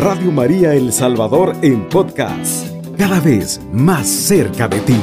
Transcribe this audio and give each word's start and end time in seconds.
Radio 0.00 0.32
María 0.32 0.72
El 0.72 0.94
Salvador 0.94 1.54
en 1.60 1.86
podcast, 1.90 2.68
cada 2.96 3.20
vez 3.20 3.60
más 3.70 4.08
cerca 4.08 4.66
de 4.66 4.80
ti. 4.80 4.96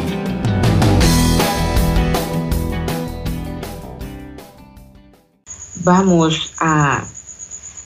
Vamos 5.84 6.52
a, 6.60 7.06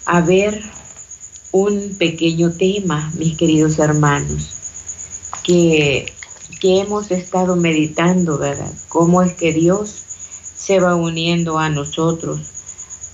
a 0.05 0.21
ver 0.21 0.63
un 1.51 1.97
pequeño 1.99 2.53
tema, 2.53 3.11
mis 3.17 3.35
queridos 3.35 3.77
hermanos, 3.79 4.53
que, 5.43 6.05
que 6.61 6.79
hemos 6.79 7.11
estado 7.11 7.57
meditando, 7.57 8.37
¿verdad? 8.37 8.71
Cómo 8.87 9.21
es 9.21 9.33
que 9.33 9.51
Dios 9.51 9.89
se 10.55 10.79
va 10.79 10.95
uniendo 10.95 11.59
a 11.59 11.67
nosotros 11.67 12.60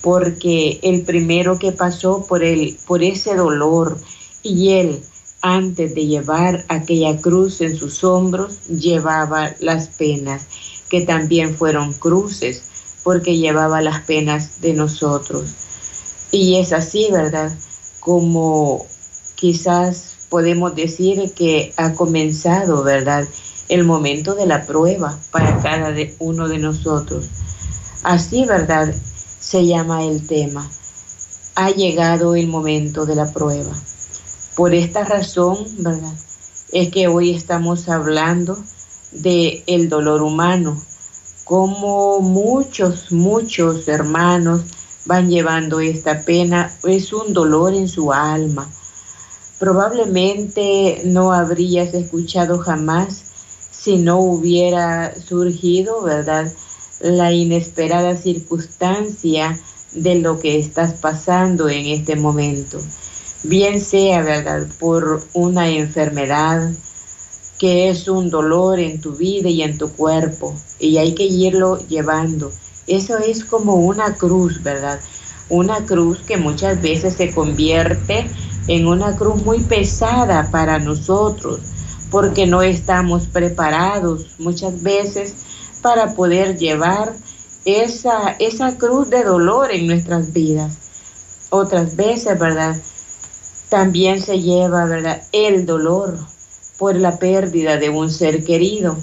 porque 0.07 0.79
el 0.84 1.02
primero 1.02 1.59
que 1.59 1.73
pasó 1.73 2.25
por, 2.25 2.41
el, 2.41 2.77
por 2.88 3.03
ese 3.03 3.35
dolor 3.35 3.98
y 4.41 4.70
él, 4.70 5.02
antes 5.41 5.93
de 5.95 6.05
llevar 6.05 6.63
aquella 6.70 7.17
cruz 7.17 7.59
en 7.59 7.75
sus 7.75 8.05
hombros, 8.05 8.70
llevaba 8.70 9.53
las 9.59 9.89
penas, 9.89 10.48
que 10.89 11.01
también 11.01 11.53
fueron 11.53 11.91
cruces, 11.91 12.63
porque 13.03 13.35
llevaba 13.35 13.81
las 13.81 13.99
penas 14.05 14.62
de 14.62 14.75
nosotros. 14.75 15.49
Y 16.31 16.55
es 16.55 16.71
así, 16.71 17.09
¿verdad? 17.12 17.51
Como 17.99 18.85
quizás 19.35 20.27
podemos 20.29 20.73
decir 20.73 21.34
que 21.34 21.73
ha 21.76 21.95
comenzado, 21.95 22.81
¿verdad? 22.81 23.27
El 23.67 23.84
momento 23.84 24.35
de 24.35 24.45
la 24.45 24.65
prueba 24.65 25.20
para 25.31 25.59
cada 25.62 25.93
uno 26.20 26.48
de 26.48 26.59
nosotros. 26.59 27.26
Así, 28.03 28.45
¿verdad? 28.45 28.95
Se 29.47 29.65
llama 29.65 30.03
el 30.03 30.27
tema. 30.27 30.69
Ha 31.55 31.69
llegado 31.69 32.35
el 32.35 32.47
momento 32.47 33.05
de 33.05 33.15
la 33.15 33.31
prueba. 33.31 33.71
Por 34.57 34.76
esta 34.76 35.05
razón, 35.05 35.59
¿verdad? 35.77 36.13
Es 36.73 36.89
que 36.89 37.07
hoy 37.07 37.31
estamos 37.31 37.87
hablando 37.87 38.57
de 39.13 39.63
el 39.67 39.87
dolor 39.87 40.21
humano, 40.21 40.81
como 41.45 42.20
muchos, 42.20 43.13
muchos 43.13 43.87
hermanos 43.87 44.63
van 45.05 45.29
llevando 45.29 45.79
esta 45.79 46.23
pena, 46.23 46.76
es 46.84 47.13
un 47.13 47.32
dolor 47.32 47.73
en 47.73 47.87
su 47.87 48.11
alma. 48.11 48.70
Probablemente 49.59 51.04
no 51.05 51.32
habrías 51.32 51.93
escuchado 51.93 52.59
jamás 52.59 53.23
si 53.71 53.95
no 53.95 54.20
hubiera 54.20 55.15
surgido, 55.15 56.01
¿verdad? 56.01 56.51
La 56.99 57.31
inesperada 57.31 58.15
circunstancia 58.15 59.57
de 59.93 60.15
lo 60.15 60.40
que 60.40 60.59
estás 60.59 60.93
pasando 60.93 61.70
en 61.70 61.85
este 61.87 62.15
momento. 62.15 62.79
Bien 63.43 63.79
sea, 63.79 64.22
¿verdad?, 64.22 64.67
por 64.79 65.22
una 65.34 65.69
enfermedad 65.69 66.72
que 67.59 67.89
es 67.89 68.07
un 68.07 68.29
dolor 68.29 68.79
en 68.79 69.01
tu 69.01 69.13
vida 69.13 69.50
y 69.50 69.63
en 69.63 69.78
tu 69.78 69.91
cuerpo 69.94 70.53
y 70.79 70.97
hay 70.97 71.13
que 71.13 71.23
irlo 71.23 71.79
llevando. 71.88 72.51
Eso 72.85 73.17
es 73.17 73.44
como 73.44 73.75
una 73.75 74.16
cruz, 74.16 74.61
¿verdad? 74.61 75.00
Una 75.50 75.85
cruz 75.85 76.19
que 76.19 76.38
muchas 76.38 76.81
veces 76.81 77.16
se 77.16 77.31
convierte 77.31 78.29
en 78.67 78.88
una 78.88 79.16
cruz 79.16 79.44
muy 79.44 79.59
pesada 79.59 80.50
para 80.51 80.78
nosotros 80.79 81.59
porque 82.11 82.45
no 82.45 82.61
estamos 82.61 83.23
preparados 83.28 84.28
muchas 84.38 84.81
veces 84.81 85.35
para 85.88 86.16
poder 86.16 86.57
llevar 86.57 87.13
esa, 87.63 88.35
esa 88.40 88.78
cruz 88.78 89.09
de 89.09 89.24
dolor 89.24 89.72
en 89.72 89.88
nuestras 89.88 90.34
vidas. 90.34 90.74
Otras 91.50 91.96
veces, 91.96 92.38
¿verdad? 92.38 92.75
También 93.69 94.22
se 94.22 94.41
lleva, 94.41 94.84
¿verdad? 94.84 95.24
El 95.31 95.66
dolor 95.66 96.18
por 96.78 96.97
la 96.97 97.17
pérdida 97.19 97.78
de 97.78 97.88
un 97.88 98.11
ser 98.11 98.44
querido. 98.44 98.97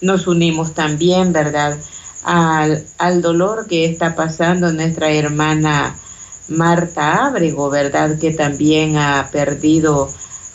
Nos 0.00 0.26
unimos 0.26 0.72
también, 0.72 1.34
¿verdad? 1.34 1.76
Al, 2.24 2.82
al 2.96 3.20
dolor 3.20 3.66
que 3.66 3.84
está 3.84 4.14
pasando 4.14 4.72
nuestra 4.72 5.12
hermana 5.12 5.98
Marta 6.48 7.26
Ábrego, 7.26 7.68
¿verdad? 7.68 8.18
Que 8.18 8.30
también 8.30 8.96
ha 8.96 9.28
perdido 9.30 10.08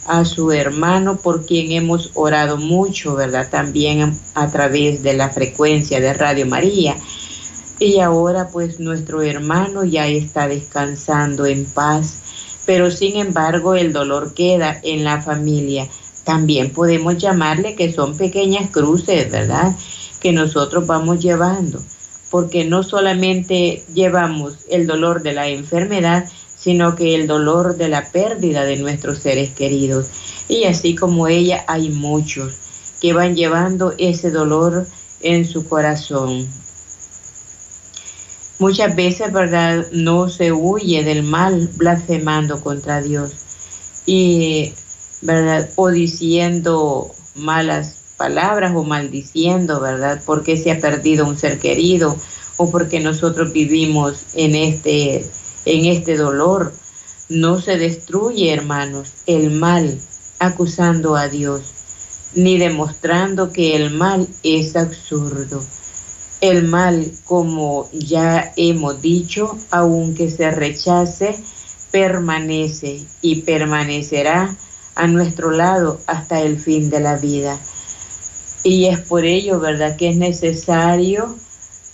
a 0.07 0.23
su 0.25 0.51
hermano 0.51 1.18
por 1.18 1.45
quien 1.45 1.72
hemos 1.72 2.12
orado 2.13 2.57
mucho, 2.57 3.16
¿verdad? 3.16 3.50
También 3.50 4.18
a 4.34 4.50
través 4.50 5.03
de 5.03 5.13
la 5.13 5.29
frecuencia 5.29 6.00
de 6.00 6.13
Radio 6.13 6.45
María. 6.45 6.95
Y 7.79 8.00
ahora 8.00 8.47
pues 8.50 8.79
nuestro 8.79 9.22
hermano 9.22 9.84
ya 9.84 10.07
está 10.07 10.47
descansando 10.47 11.45
en 11.45 11.66
paz, 11.66 12.22
pero 12.66 12.90
sin 12.90 13.18
embargo 13.18 13.75
el 13.75 13.94
dolor 13.94 14.34
queda 14.34 14.79
en 14.81 15.03
la 15.03 15.22
familia. 15.22 15.88
También 16.24 16.72
podemos 16.72 17.18
llamarle 17.18 17.75
que 17.75 17.94
son 17.94 18.18
pequeñas 18.18 18.69
cruces, 18.72 19.29
¿verdad? 19.29 19.75
Que 20.19 20.31
nosotros 20.31 20.88
vamos 20.88 21.19
llevando, 21.19 21.81
porque 22.31 22.66
no 22.66 22.81
solamente 22.81 23.84
llevamos 23.94 24.56
el 24.69 24.88
dolor 24.88 25.22
de 25.22 25.34
la 25.34 25.47
enfermedad, 25.47 26.28
sino 26.67 26.97
que 26.97 27.16
el 27.16 27.28
dolor 27.28 27.78
de 27.78 27.88
la 27.88 28.11
pérdida 28.11 28.66
de 28.66 28.75
nuestros 28.75 29.19
seres 29.19 29.51
queridos. 29.51 30.07
Y 30.50 30.66
así 30.66 30.95
como 30.95 31.29
ella, 31.29 31.63
hay 31.66 31.88
muchos 31.88 32.55
que 33.00 33.13
van 33.13 33.38
llevando 33.38 33.94
ese 33.97 34.31
dolor 34.31 34.85
en 35.22 35.45
su 35.45 35.66
corazón. 35.66 36.45
Muchas 38.59 38.94
veces, 38.97 39.31
¿verdad? 39.31 39.88
No 39.94 40.27
se 40.27 40.51
huye 40.51 41.06
del 41.06 41.23
mal 41.23 41.69
blasfemando 41.77 42.59
contra 42.59 43.01
Dios 43.01 43.31
y, 44.06 44.73
¿verdad? 45.22 45.69
O 45.77 45.89
diciendo 45.89 47.11
malas 47.33 47.95
palabras 48.17 48.73
o 48.75 48.83
maldiciendo, 48.83 49.79
¿verdad? 49.79 50.22
Porque 50.25 50.57
se 50.57 50.72
ha 50.72 50.81
perdido 50.81 51.25
un 51.25 51.38
ser 51.38 51.59
querido 51.59 52.17
o 52.57 52.69
porque 52.69 53.00
nosotros 53.00 53.53
vivimos 53.53 54.25
en 54.33 54.53
este 54.53 55.25
en 55.67 55.85
este 55.85 56.17
dolor. 56.17 56.73
No 57.29 57.61
se 57.61 57.78
destruye, 57.78 58.53
hermanos, 58.53 59.13
el 59.25 59.51
mal 59.51 60.00
acusando 60.39 61.16
a 61.16 61.28
Dios, 61.28 61.61
ni 62.35 62.57
demostrando 62.57 63.51
que 63.51 63.75
el 63.75 63.91
mal 63.91 64.27
es 64.44 64.75
absurdo. 64.75 65.61
El 66.39 66.67
mal, 66.67 67.11
como 67.25 67.89
ya 67.91 68.53
hemos 68.56 69.01
dicho, 69.01 69.57
aunque 69.72 70.29
se 70.29 70.51
rechace, 70.51 71.35
permanece 71.91 73.01
y 73.22 73.41
permanecerá 73.41 74.56
a 74.95 75.07
nuestro 75.07 75.51
lado 75.51 76.00
hasta 76.06 76.41
el 76.41 76.59
fin 76.59 76.89
de 76.89 77.00
la 77.00 77.17
vida. 77.17 77.57
Y 78.63 78.85
es 78.85 79.00
por 79.00 79.25
ello, 79.25 79.59
¿verdad?, 79.59 79.97
que 79.97 80.09
es 80.09 80.17
necesario 80.17 81.35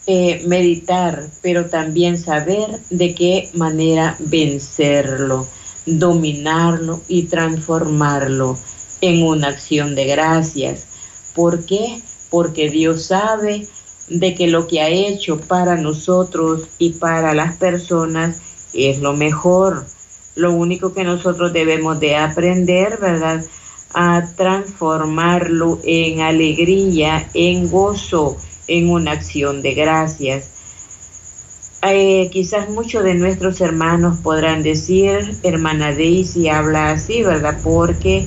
eh, 0.05 0.43
meditar, 0.47 1.29
pero 1.41 1.67
también 1.67 2.17
saber 2.17 2.81
de 2.89 3.15
qué 3.15 3.49
manera 3.53 4.17
vencerlo, 4.19 5.47
dominarlo 5.85 7.01
y 7.07 7.23
transformarlo 7.23 8.57
en 8.99 9.23
una 9.23 9.47
acción 9.47 9.95
de 9.95 10.05
gracias. 10.05 10.87
¿Por 11.33 11.65
qué? 11.65 12.01
Porque 12.29 12.69
Dios 12.69 13.05
sabe 13.05 13.67
de 14.09 14.35
que 14.35 14.47
lo 14.47 14.67
que 14.67 14.81
ha 14.81 14.89
hecho 14.89 15.39
para 15.39 15.77
nosotros 15.77 16.63
y 16.77 16.91
para 16.91 17.33
las 17.33 17.55
personas 17.55 18.41
es 18.73 18.99
lo 18.99 19.13
mejor. 19.13 19.85
Lo 20.35 20.51
único 20.51 20.93
que 20.93 21.03
nosotros 21.03 21.53
debemos 21.53 21.99
de 21.99 22.15
aprender, 22.17 22.97
¿verdad? 22.99 23.43
A 23.93 24.27
transformarlo 24.35 25.79
en 25.83 26.21
alegría, 26.21 27.29
en 27.33 27.69
gozo, 27.69 28.37
en 28.67 28.89
una 28.89 29.11
acción 29.11 29.61
de 29.61 29.73
gracias. 29.73 30.49
Eh, 31.85 32.29
quizás 32.31 32.69
muchos 32.69 33.03
de 33.03 33.13
nuestros 33.13 33.59
hermanos 33.59 34.19
podrán 34.23 34.63
decir, 34.63 35.37
hermana 35.43 35.91
Daisy 35.91 36.47
habla 36.47 36.91
así, 36.91 37.23
¿verdad? 37.23 37.59
Porque 37.61 38.25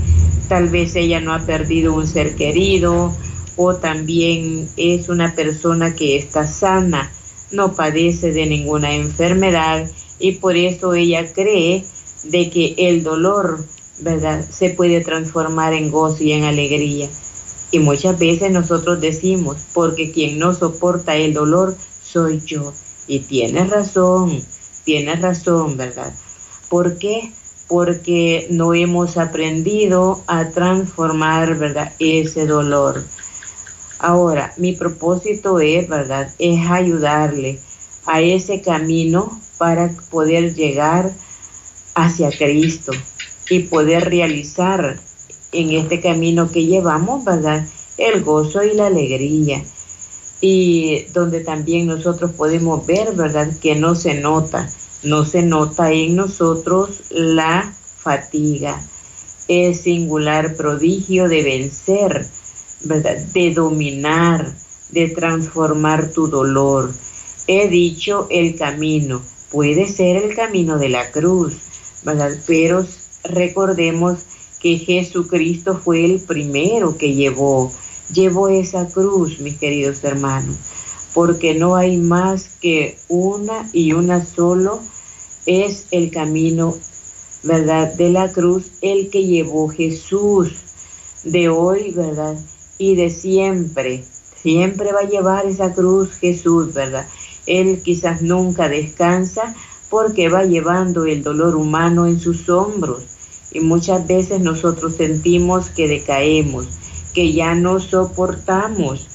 tal 0.49 0.69
vez 0.69 0.95
ella 0.95 1.21
no 1.21 1.33
ha 1.33 1.41
perdido 1.41 1.95
un 1.95 2.07
ser 2.07 2.35
querido 2.35 3.15
o 3.57 3.77
también 3.77 4.69
es 4.77 5.09
una 5.09 5.35
persona 5.35 5.95
que 5.95 6.17
está 6.17 6.47
sana, 6.47 7.11
no 7.51 7.75
padece 7.75 8.33
de 8.33 8.45
ninguna 8.45 8.95
enfermedad 8.95 9.91
y 10.19 10.33
por 10.33 10.57
eso 10.57 10.93
ella 10.93 11.33
cree 11.33 11.83
de 12.25 12.51
que 12.51 12.75
el 12.77 13.03
dolor, 13.03 13.65
¿verdad? 14.01 14.45
Se 14.51 14.71
puede 14.71 15.01
transformar 15.01 15.73
en 15.73 15.91
gozo 15.91 16.23
y 16.23 16.33
en 16.33 16.45
alegría. 16.45 17.09
Y 17.71 17.79
muchas 17.81 18.19
veces 18.19 18.51
nosotros 18.53 19.01
decimos, 19.01 19.57
porque 19.73 20.13
quien 20.13 20.39
no 20.39 20.55
soporta 20.55 21.17
el 21.17 21.35
dolor 21.35 21.77
soy 22.03 22.41
yo. 22.45 22.73
Y 23.07 23.21
tienes 23.21 23.71
razón, 23.71 24.41
tienes 24.85 25.21
razón, 25.21 25.77
¿verdad? 25.77 26.13
¿Por 26.69 26.99
qué? 26.99 27.33
Porque 27.69 28.47
no 28.51 28.75
hemos 28.75 29.17
aprendido 29.17 30.23
a 30.27 30.51
transformar, 30.51 31.59
¿verdad? 31.59 31.93
Ese 31.99 32.47
dolor. 32.47 33.05
Ahora, 33.99 34.53
mi 34.57 34.73
propósito 34.73 35.59
es, 35.61 35.89
¿verdad? 35.89 36.33
Es 36.39 36.69
ayudarle 36.69 37.61
a 38.07 38.21
ese 38.21 38.61
camino 38.61 39.41
para 39.59 39.91
poder 40.11 40.55
llegar 40.55 41.13
hacia 41.95 42.31
Cristo. 42.31 42.93
y 43.49 43.61
poder 43.61 44.09
realizar 44.11 44.99
en 45.57 45.73
este 45.73 46.01
camino 46.01 46.51
que 46.51 46.67
llevamos, 46.67 47.25
¿verdad? 47.25 47.67
El 47.97 48.23
gozo 48.23 48.63
y 48.63 48.75
la 48.75 48.87
alegría. 48.87 49.63
Y 50.41 51.05
donde 51.13 51.41
también 51.41 51.87
nosotros 51.87 52.33
podemos 52.33 52.87
ver, 52.87 53.15
¿verdad? 53.15 53.51
Que 53.61 53.75
no 53.75 53.95
se 53.95 54.15
nota, 54.15 54.69
no 55.03 55.25
se 55.25 55.43
nota 55.43 55.93
en 55.93 56.17
nosotros 56.17 57.03
la 57.11 57.73
fatiga. 57.97 58.83
Es 59.49 59.83
singular 59.83 60.57
prodigio 60.57 61.29
de 61.29 61.43
vencer, 61.43 62.27
¿verdad? 62.83 63.19
De 63.33 63.55
dominar, 63.55 64.55
de 64.91 65.09
transformar 65.09 66.11
tu 66.13 66.29
dolor. 66.29 66.93
He 67.47 67.69
dicho 67.69 68.27
el 68.31 68.57
camino, 68.57 69.23
puede 69.51 69.87
ser 69.87 70.17
el 70.17 70.35
camino 70.35 70.79
de 70.79 70.89
la 70.89 71.11
cruz, 71.11 71.55
¿verdad? 72.05 72.33
Pero 72.47 72.85
recordemos 73.25 74.19
que 74.67 74.79
Jesucristo 74.79 75.79
fue 75.79 76.05
el 76.05 76.19
primero 76.19 76.99
que 76.99 77.15
llevó, 77.15 77.71
llevó 78.13 78.49
esa 78.49 78.89
cruz, 78.89 79.39
mis 79.39 79.59
queridos 79.59 80.03
hermanos, 80.03 80.57
porque 81.15 81.55
no 81.55 81.77
hay 81.77 81.99
más 81.99 82.49
que 82.61 82.99
una 83.07 83.71
y 83.73 83.93
una 83.93 84.25
solo 84.25 84.81
es 85.47 85.87
el 85.93 86.11
camino, 86.11 86.75
¿verdad? 87.45 87.95
De 87.95 88.11
la 88.11 88.33
cruz, 88.33 88.73
el 88.81 89.09
que 89.09 89.25
llevó 89.25 89.69
Jesús 89.69 90.65
de 91.23 91.49
hoy, 91.49 91.93
¿verdad? 91.93 92.35
Y 92.77 92.97
de 92.97 93.11
siempre. 93.11 94.03
Siempre 94.35 94.91
va 94.91 95.03
a 95.03 95.09
llevar 95.09 95.47
esa 95.47 95.73
cruz 95.75 96.17
Jesús, 96.19 96.75
¿verdad? 96.75 97.07
Él 97.47 97.83
quizás 97.85 98.21
nunca 98.21 98.69
descansa 98.69 99.55
porque 99.91 100.29
va 100.29 100.43
llevando 100.43 101.05
el 101.05 101.23
dolor 101.23 101.55
humano 101.55 102.09
en 102.09 102.19
sus 102.19 102.49
hombros 102.49 103.16
y 103.57 103.61
muchas 103.61 104.07
veces 104.07 104.41
nosotros 104.41 104.97
sentimos 104.97 105.71
que 105.71 105.89
decaemos, 105.89 106.67
que 107.15 107.33
ya 107.33 107.55
no 107.55 107.81
soportamos. 107.81 109.07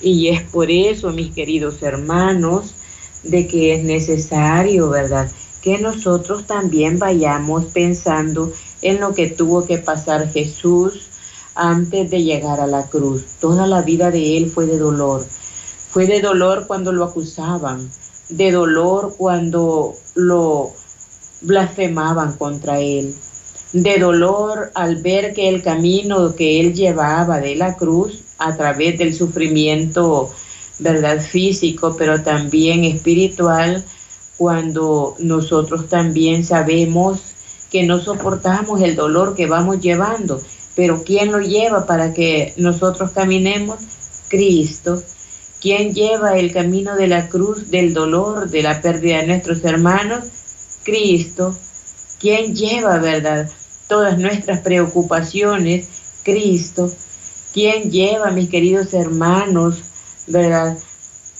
Y 0.00 0.28
es 0.28 0.42
por 0.42 0.70
eso, 0.70 1.10
mis 1.10 1.34
queridos 1.34 1.82
hermanos, 1.82 2.74
de 3.24 3.48
que 3.48 3.74
es 3.74 3.82
necesario, 3.82 4.88
¿verdad? 4.88 5.28
Que 5.62 5.78
nosotros 5.78 6.46
también 6.46 7.00
vayamos 7.00 7.64
pensando 7.66 8.52
en 8.82 9.00
lo 9.00 9.14
que 9.14 9.26
tuvo 9.26 9.66
que 9.66 9.78
pasar 9.78 10.30
Jesús 10.30 11.08
antes 11.56 12.08
de 12.08 12.22
llegar 12.22 12.60
a 12.60 12.68
la 12.68 12.86
cruz. 12.86 13.24
Toda 13.40 13.66
la 13.66 13.82
vida 13.82 14.12
de 14.12 14.36
él 14.36 14.48
fue 14.48 14.66
de 14.66 14.78
dolor. 14.78 15.26
Fue 15.90 16.06
de 16.06 16.20
dolor 16.20 16.68
cuando 16.68 16.92
lo 16.92 17.02
acusaban, 17.02 17.90
de 18.28 18.52
dolor 18.52 19.16
cuando 19.18 19.94
lo 20.14 20.72
blasfemaban 21.40 22.36
contra 22.36 22.78
él, 22.80 23.16
de 23.72 23.98
dolor 23.98 24.70
al 24.74 24.96
ver 24.96 25.34
que 25.34 25.48
el 25.48 25.62
camino 25.62 26.34
que 26.34 26.60
él 26.60 26.74
llevaba 26.74 27.40
de 27.40 27.54
la 27.54 27.76
cruz 27.76 28.22
a 28.38 28.56
través 28.56 28.98
del 28.98 29.14
sufrimiento, 29.14 30.30
verdad, 30.78 31.20
físico, 31.20 31.94
pero 31.98 32.22
también 32.22 32.84
espiritual, 32.84 33.84
cuando 34.36 35.16
nosotros 35.18 35.88
también 35.88 36.44
sabemos 36.44 37.20
que 37.70 37.82
no 37.82 38.00
soportamos 38.00 38.80
el 38.80 38.94
dolor 38.96 39.34
que 39.34 39.46
vamos 39.46 39.80
llevando, 39.80 40.40
pero 40.74 41.02
¿quién 41.04 41.32
lo 41.32 41.40
lleva 41.40 41.86
para 41.86 42.14
que 42.14 42.54
nosotros 42.56 43.10
caminemos? 43.10 43.78
Cristo. 44.28 45.02
¿Quién 45.60 45.92
lleva 45.92 46.38
el 46.38 46.52
camino 46.52 46.94
de 46.94 47.08
la 47.08 47.28
cruz, 47.28 47.68
del 47.68 47.92
dolor, 47.92 48.48
de 48.48 48.62
la 48.62 48.80
pérdida 48.80 49.18
de 49.18 49.26
nuestros 49.26 49.64
hermanos? 49.64 50.24
Cristo. 50.84 51.56
¿Quién 52.18 52.54
lleva, 52.54 52.98
verdad, 52.98 53.48
todas 53.86 54.18
nuestras 54.18 54.60
preocupaciones? 54.60 55.88
Cristo. 56.24 56.92
¿Quién 57.52 57.90
lleva, 57.90 58.30
mis 58.30 58.48
queridos 58.48 58.92
hermanos, 58.92 59.82
verdad, 60.26 60.76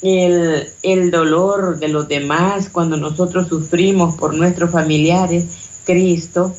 el, 0.02 0.69
el 0.82 1.10
dolor 1.10 1.78
de 1.78 1.88
los 1.88 2.06
demás 2.08 2.69
cuando 2.70 2.96
nosotros 2.96 3.48
sufrimos 3.48 4.16
por 4.16 4.34
nuestros 4.34 4.70
familiares? 4.70 5.46
Cristo. 5.84 6.54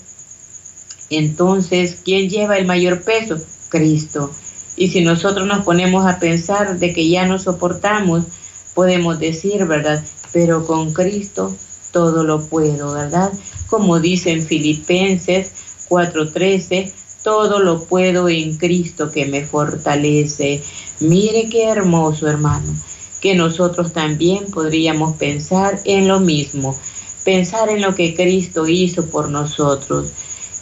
Entonces, 1.10 2.01
¿quién 2.04 2.30
lleva 2.30 2.57
el 2.57 2.68
mayor 2.68 3.01
peso? 3.01 3.38
Cristo. 3.69 4.31
Y 4.75 4.89
si 4.89 5.01
nosotros 5.01 5.48
nos 5.48 5.63
ponemos 5.63 6.06
a 6.06 6.19
pensar 6.19 6.77
de 6.77 6.94
que 6.94 7.10
ya 7.10 7.25
no 7.25 7.39
soportamos, 7.39 8.25
podemos 8.74 9.19
decir, 9.19 9.66
¿verdad? 9.66 10.04
Pero 10.31 10.66
con 10.66 10.94
Cristo 10.94 11.56
todo 11.92 12.24
lo 12.24 12.42
puedo, 12.42 12.94
¿verdad? 12.94 13.32
Como 13.68 14.00
dice 14.00 14.32
en 14.32 14.44
Filipenses 14.44 15.52
4:13, 15.90 16.94
todo 17.24 17.60
lo 17.60 17.84
puedo 17.84 18.30
en 18.30 18.58
Cristo 18.58 19.12
que 19.12 19.26
me 19.26 19.46
fortalece. 19.46 20.62
Mire 21.00 21.50
qué 21.50 21.66
hermoso, 21.66 22.28
hermano, 22.28 22.74
que 23.22 23.36
nosotros 23.36 23.94
también 23.94 24.46
podríamos 24.52 25.18
pensar 25.18 25.80
en 25.86 26.08
lo 26.08 26.20
mismo, 26.20 26.78
pensar 27.24 27.70
en 27.70 27.82
lo 27.82 27.96
que 27.96 28.16
Cristo 28.16 28.68
hizo 28.68 29.06
por 29.06 29.30
nosotros 29.30 30.12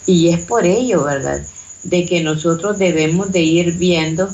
y 0.06 0.28
es 0.28 0.40
por 0.40 0.66
ello, 0.66 1.04
¿verdad? 1.04 1.46
De 1.84 2.04
que 2.06 2.22
nosotros 2.22 2.78
debemos 2.78 3.30
de 3.30 3.40
ir 3.40 3.72
viendo 3.72 4.28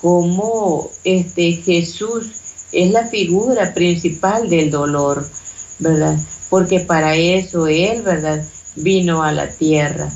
cómo 0.00 0.90
este 1.04 1.52
Jesús 1.52 2.26
es 2.72 2.90
la 2.90 3.06
figura 3.06 3.74
principal 3.74 4.48
del 4.48 4.70
dolor, 4.70 5.26
¿verdad? 5.78 6.18
Porque 6.50 6.80
para 6.80 7.16
eso 7.16 7.66
Él, 7.66 8.02
¿verdad? 8.02 8.44
Vino 8.76 9.22
a 9.22 9.32
la 9.32 9.48
tierra, 9.48 10.10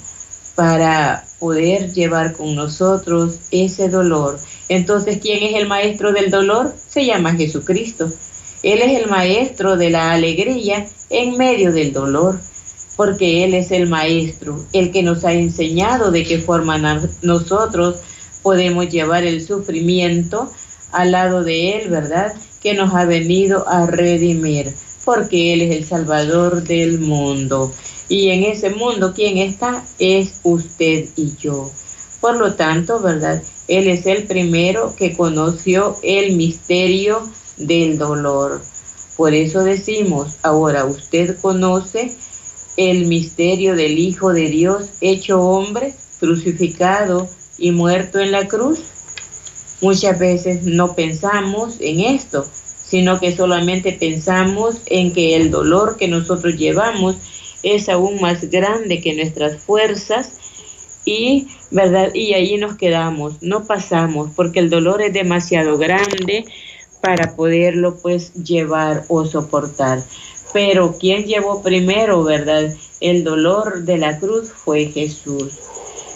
para 0.54 1.24
poder 1.38 1.92
llevar 1.92 2.34
con 2.34 2.54
nosotros 2.54 3.36
ese 3.50 3.88
dolor. 3.88 4.38
Entonces, 4.68 5.18
¿quién 5.20 5.42
es 5.42 5.54
el 5.54 5.66
maestro 5.66 6.12
del 6.12 6.30
dolor? 6.30 6.74
Se 6.88 7.04
llama 7.04 7.34
Jesucristo. 7.34 8.10
Él 8.62 8.80
es 8.82 9.00
el 9.00 9.08
maestro 9.08 9.76
de 9.76 9.90
la 9.90 10.12
alegría 10.12 10.86
en 11.08 11.36
medio 11.38 11.72
del 11.72 11.92
dolor 11.92 12.38
porque 13.00 13.44
Él 13.44 13.54
es 13.54 13.70
el 13.70 13.88
Maestro, 13.88 14.62
el 14.74 14.92
que 14.92 15.02
nos 15.02 15.24
ha 15.24 15.32
enseñado 15.32 16.10
de 16.10 16.22
qué 16.22 16.38
forma 16.38 17.00
nosotros 17.22 17.96
podemos 18.42 18.90
llevar 18.90 19.24
el 19.24 19.42
sufrimiento 19.42 20.52
al 20.92 21.12
lado 21.12 21.42
de 21.42 21.78
Él, 21.78 21.88
¿verdad? 21.88 22.34
Que 22.60 22.74
nos 22.74 22.94
ha 22.94 23.06
venido 23.06 23.66
a 23.66 23.86
redimir, 23.86 24.74
porque 25.12 25.52
Él 25.52 25.62
es 25.62 25.76
el 25.76 25.84
Salvador 25.84 26.62
del 26.62 27.00
mundo. 27.00 27.72
Y 28.08 28.28
en 28.28 28.44
ese 28.44 28.70
mundo, 28.70 29.12
¿quién 29.12 29.38
está? 29.38 29.82
Es 29.98 30.38
usted 30.44 31.08
y 31.16 31.34
yo. 31.36 31.68
Por 32.20 32.36
lo 32.36 32.54
tanto, 32.54 33.00
¿verdad? 33.00 33.42
Él 33.66 33.88
es 33.88 34.06
el 34.06 34.28
primero 34.28 34.94
que 34.94 35.16
conoció 35.16 35.96
el 36.04 36.36
misterio 36.36 37.28
del 37.56 37.98
dolor. 37.98 38.62
Por 39.16 39.34
eso 39.34 39.64
decimos, 39.64 40.36
ahora 40.44 40.84
usted 40.84 41.36
conoce 41.40 42.16
el 42.76 43.06
misterio 43.06 43.74
del 43.74 43.98
Hijo 43.98 44.32
de 44.32 44.48
Dios 44.48 44.90
hecho 45.00 45.42
hombre, 45.42 45.92
crucificado 46.20 47.28
y 47.58 47.72
muerto 47.72 48.20
en 48.20 48.30
la 48.30 48.46
cruz? 48.46 48.78
Muchas 49.80 50.20
veces 50.20 50.62
no 50.62 50.94
pensamos 50.94 51.78
en 51.80 51.98
esto, 51.98 52.46
sino 52.90 53.20
que 53.20 53.36
solamente 53.36 53.92
pensamos 53.92 54.82
en 54.86 55.12
que 55.12 55.36
el 55.36 55.52
dolor 55.52 55.96
que 55.96 56.08
nosotros 56.08 56.56
llevamos 56.56 57.14
es 57.62 57.88
aún 57.88 58.20
más 58.20 58.50
grande 58.50 59.00
que 59.00 59.14
nuestras 59.14 59.62
fuerzas 59.62 60.32
y 61.04 61.46
verdad 61.70 62.12
y 62.14 62.34
ahí 62.34 62.56
nos 62.56 62.76
quedamos, 62.76 63.42
no 63.42 63.64
pasamos 63.64 64.30
porque 64.34 64.58
el 64.58 64.70
dolor 64.70 65.02
es 65.02 65.12
demasiado 65.12 65.78
grande 65.78 66.44
para 67.00 67.36
poderlo 67.36 67.96
pues 68.02 68.34
llevar 68.34 69.04
o 69.06 69.24
soportar. 69.24 70.02
Pero 70.52 70.98
quien 70.98 71.26
llevó 71.26 71.62
primero, 71.62 72.24
verdad, 72.24 72.74
el 73.00 73.22
dolor 73.22 73.84
de 73.84 73.98
la 73.98 74.18
cruz 74.18 74.50
fue 74.50 74.86
Jesús. 74.86 75.60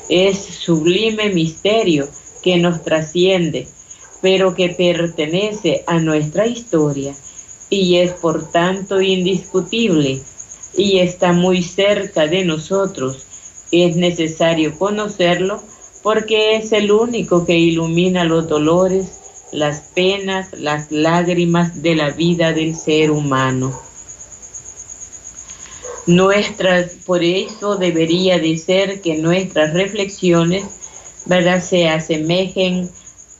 Es 0.08 0.38
sublime 0.38 1.30
misterio 1.30 2.08
que 2.42 2.56
nos 2.56 2.82
trasciende, 2.82 3.68
pero 4.24 4.54
que 4.54 4.70
pertenece 4.70 5.84
a 5.86 5.98
nuestra 5.98 6.46
historia 6.46 7.14
y 7.68 7.98
es 7.98 8.12
por 8.12 8.50
tanto 8.50 9.02
indiscutible 9.02 10.22
y 10.74 11.00
está 11.00 11.34
muy 11.34 11.62
cerca 11.62 12.26
de 12.26 12.42
nosotros. 12.42 13.26
Es 13.70 13.96
necesario 13.96 14.78
conocerlo 14.78 15.62
porque 16.02 16.56
es 16.56 16.72
el 16.72 16.90
único 16.90 17.44
que 17.44 17.58
ilumina 17.58 18.24
los 18.24 18.48
dolores, 18.48 19.20
las 19.52 19.82
penas, 19.94 20.48
las 20.54 20.90
lágrimas 20.90 21.82
de 21.82 21.94
la 21.94 22.08
vida 22.08 22.54
del 22.54 22.74
ser 22.76 23.10
humano. 23.10 23.78
Nuestras, 26.06 26.92
por 27.04 27.22
eso 27.22 27.76
debería 27.76 28.38
de 28.38 28.56
ser 28.56 29.02
que 29.02 29.18
nuestras 29.18 29.74
reflexiones, 29.74 30.64
¿verdad?, 31.26 31.62
se 31.62 31.90
asemejen 31.90 32.88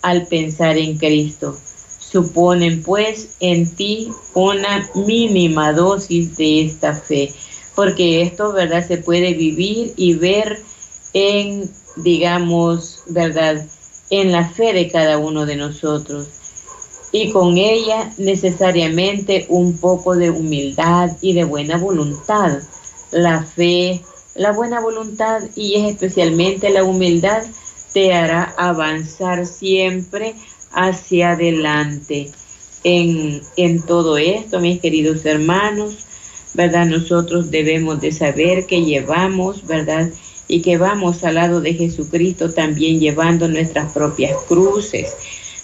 al 0.05 0.27
pensar 0.27 0.77
en 0.77 0.99
Cristo. 0.99 1.57
Suponen 1.99 2.83
pues 2.83 3.37
en 3.41 3.75
ti 3.75 4.13
una 4.35 4.89
mínima 4.95 5.73
dosis 5.73 6.37
de 6.37 6.67
esta 6.67 6.95
fe, 6.95 7.33
porque 7.75 8.21
esto, 8.21 8.53
¿verdad? 8.53 8.87
Se 8.87 8.99
puede 8.99 9.33
vivir 9.33 9.95
y 9.97 10.15
ver 10.15 10.63
en, 11.15 11.71
digamos, 11.97 13.03
¿verdad? 13.07 13.67
En 14.11 14.31
la 14.31 14.47
fe 14.49 14.75
de 14.75 14.91
cada 14.91 15.17
uno 15.17 15.47
de 15.47 15.57
nosotros. 15.57 16.29
Y 17.11 17.31
con 17.31 17.57
ella 17.57 18.13
necesariamente 18.19 19.47
un 19.49 19.79
poco 19.79 20.17
de 20.17 20.31
humildad 20.31 21.17
y 21.23 21.33
de 21.33 21.45
buena 21.45 21.79
voluntad. 21.79 22.59
La 23.11 23.43
fe, 23.43 24.03
la 24.35 24.53
buena 24.53 24.81
voluntad 24.81 25.41
y 25.57 25.77
es 25.77 25.91
especialmente 25.91 26.69
la 26.71 26.85
humildad 26.85 27.45
te 27.95 28.13
hará 28.13 28.55
avanzar 28.59 29.47
siempre 29.47 30.35
hacia 30.73 31.31
adelante. 31.31 32.31
En, 32.83 33.41
en 33.57 33.81
todo 33.81 34.19
esto, 34.19 34.61
mis 34.61 34.81
queridos 34.81 35.25
hermanos, 35.25 36.05
¿verdad? 36.53 36.87
Nosotros 36.87 37.51
debemos 37.51 38.01
de 38.01 38.13
saber 38.13 38.67
que 38.67 38.85
llevamos, 38.85 39.67
¿verdad? 39.67 40.11
Y 40.49 40.61
que 40.61 40.77
vamos 40.77 41.25
al 41.25 41.37
lado 41.37 41.63
de 41.63 41.75
Jesucristo 41.75 42.53
también 42.53 43.01
llevando 43.01 43.49
nuestras 43.49 43.93
propias 43.93 44.37
cruces, 44.49 45.15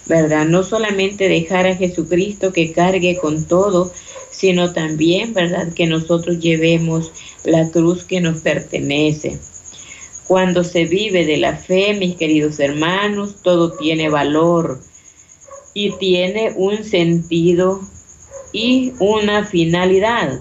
¿verdad? 0.06 0.46
No 0.46 0.62
solamente 0.62 1.28
dejar 1.28 1.66
a 1.66 1.76
Jesucristo 1.76 2.52
que 2.52 2.72
cargue 2.72 3.18
con 3.18 3.44
todo, 3.44 3.92
sino 4.30 4.72
también, 4.72 5.34
¿verdad? 5.34 5.72
Que 5.75 5.87
nosotros 5.87 6.38
llevemos 6.38 7.12
la 7.44 7.70
cruz 7.70 8.04
que 8.04 8.20
nos 8.20 8.40
pertenece. 8.40 9.38
Cuando 10.30 10.62
se 10.62 10.84
vive 10.84 11.26
de 11.26 11.38
la 11.38 11.56
fe, 11.56 11.92
mis 11.94 12.14
queridos 12.14 12.60
hermanos, 12.60 13.42
todo 13.42 13.72
tiene 13.72 14.08
valor 14.08 14.80
y 15.75 15.90
tiene 15.99 16.52
un 16.54 16.84
sentido 16.84 17.80
y 18.52 18.92
una 19.00 19.44
finalidad 19.44 20.40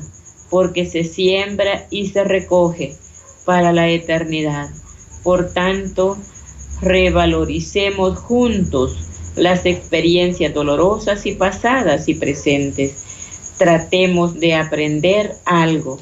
porque 0.51 0.86
se 0.86 1.03
siembra 1.03 1.88
y 1.89 2.05
se 2.05 2.24
recoge 2.24 2.98
para 3.46 3.74
la 3.74 3.89
eternidad. 3.89 4.69
Por 5.24 5.53
tanto, 5.53 6.19
revaloricemos 6.84 8.19
juntos 8.19 9.31
las 9.36 9.65
experiencias 9.65 10.53
dolorosas 10.53 11.25
y 11.25 11.31
pasadas 11.31 12.08
y 12.08 12.13
presentes. 12.13 13.55
Tratemos 13.58 14.39
de 14.39 14.53
aprender 14.53 15.34
algo 15.46 15.98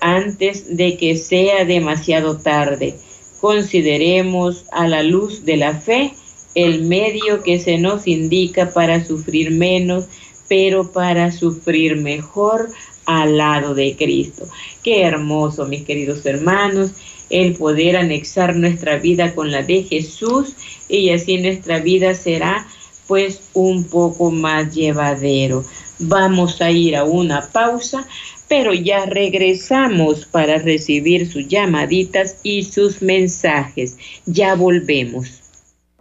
antes 0.00 0.76
de 0.76 0.96
que 0.96 1.14
sea 1.16 1.64
demasiado 1.64 2.38
tarde. 2.38 2.96
Consideremos 3.42 4.66
a 4.70 4.86
la 4.86 5.02
luz 5.02 5.44
de 5.44 5.56
la 5.56 5.74
fe 5.74 6.14
el 6.54 6.84
medio 6.84 7.42
que 7.42 7.58
se 7.58 7.76
nos 7.76 8.06
indica 8.06 8.72
para 8.72 9.04
sufrir 9.04 9.50
menos, 9.50 10.04
pero 10.48 10.92
para 10.92 11.32
sufrir 11.32 11.96
mejor 11.96 12.70
al 13.04 13.38
lado 13.38 13.74
de 13.74 13.96
Cristo. 13.96 14.46
Qué 14.84 15.02
hermoso, 15.02 15.66
mis 15.66 15.82
queridos 15.82 16.24
hermanos, 16.24 16.92
el 17.30 17.54
poder 17.54 17.96
anexar 17.96 18.54
nuestra 18.54 18.98
vida 18.98 19.34
con 19.34 19.50
la 19.50 19.64
de 19.64 19.82
Jesús 19.82 20.54
y 20.88 21.10
así 21.10 21.38
nuestra 21.38 21.80
vida 21.80 22.14
será 22.14 22.64
pues 23.08 23.40
un 23.54 23.88
poco 23.88 24.30
más 24.30 24.72
llevadero. 24.72 25.64
Vamos 25.98 26.62
a 26.62 26.70
ir 26.70 26.94
a 26.94 27.02
una 27.02 27.48
pausa, 27.48 28.06
pero 28.52 28.74
ya 28.74 29.06
regresamos 29.06 30.26
para 30.26 30.58
recibir 30.58 31.26
sus 31.26 31.48
llamaditas 31.48 32.36
y 32.42 32.64
sus 32.64 33.00
mensajes. 33.00 33.96
Ya 34.26 34.54
volvemos. 34.54 35.40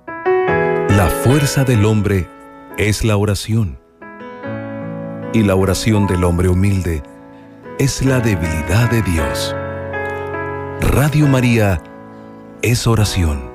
La 0.06 1.10
fuerza 1.24 1.64
del 1.64 1.86
hombre 1.86 2.28
es 2.78 3.06
la 3.06 3.16
oración 3.16 3.80
y 5.34 5.44
la 5.44 5.56
oración 5.56 6.08
del 6.08 6.26
hombre 6.26 6.50
humilde 6.50 7.02
es 7.80 8.04
la 8.04 8.20
debilidad 8.20 8.92
de 8.92 9.02
Dios. 9.04 9.56
Radio 10.94 11.28
María 11.28 11.82
es 12.62 12.86
oración. 12.86 13.50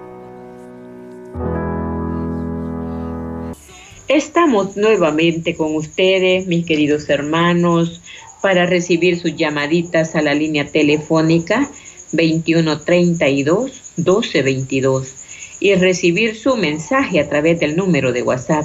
Estamos 4.09 4.76
nuevamente 4.76 5.55
con 5.55 5.75
ustedes, 5.75 6.47
mis 6.47 6.65
queridos 6.65 7.11
hermanos, 7.11 8.00
para 8.43 8.66
recibir 8.66 9.19
sus 9.19 9.37
llamaditas 9.37 10.14
a 10.14 10.23
la 10.23 10.35
línea 10.35 10.66
telefónica 10.66 11.71
2132 12.12 13.93
1222 13.97 15.14
y 15.61 15.75
recibir 15.75 16.37
su 16.37 16.57
mensaje 16.57 17.21
a 17.21 17.28
través 17.28 17.61
del 17.61 17.76
número 17.76 18.12
de 18.12 18.23
WhatsApp 18.23 18.64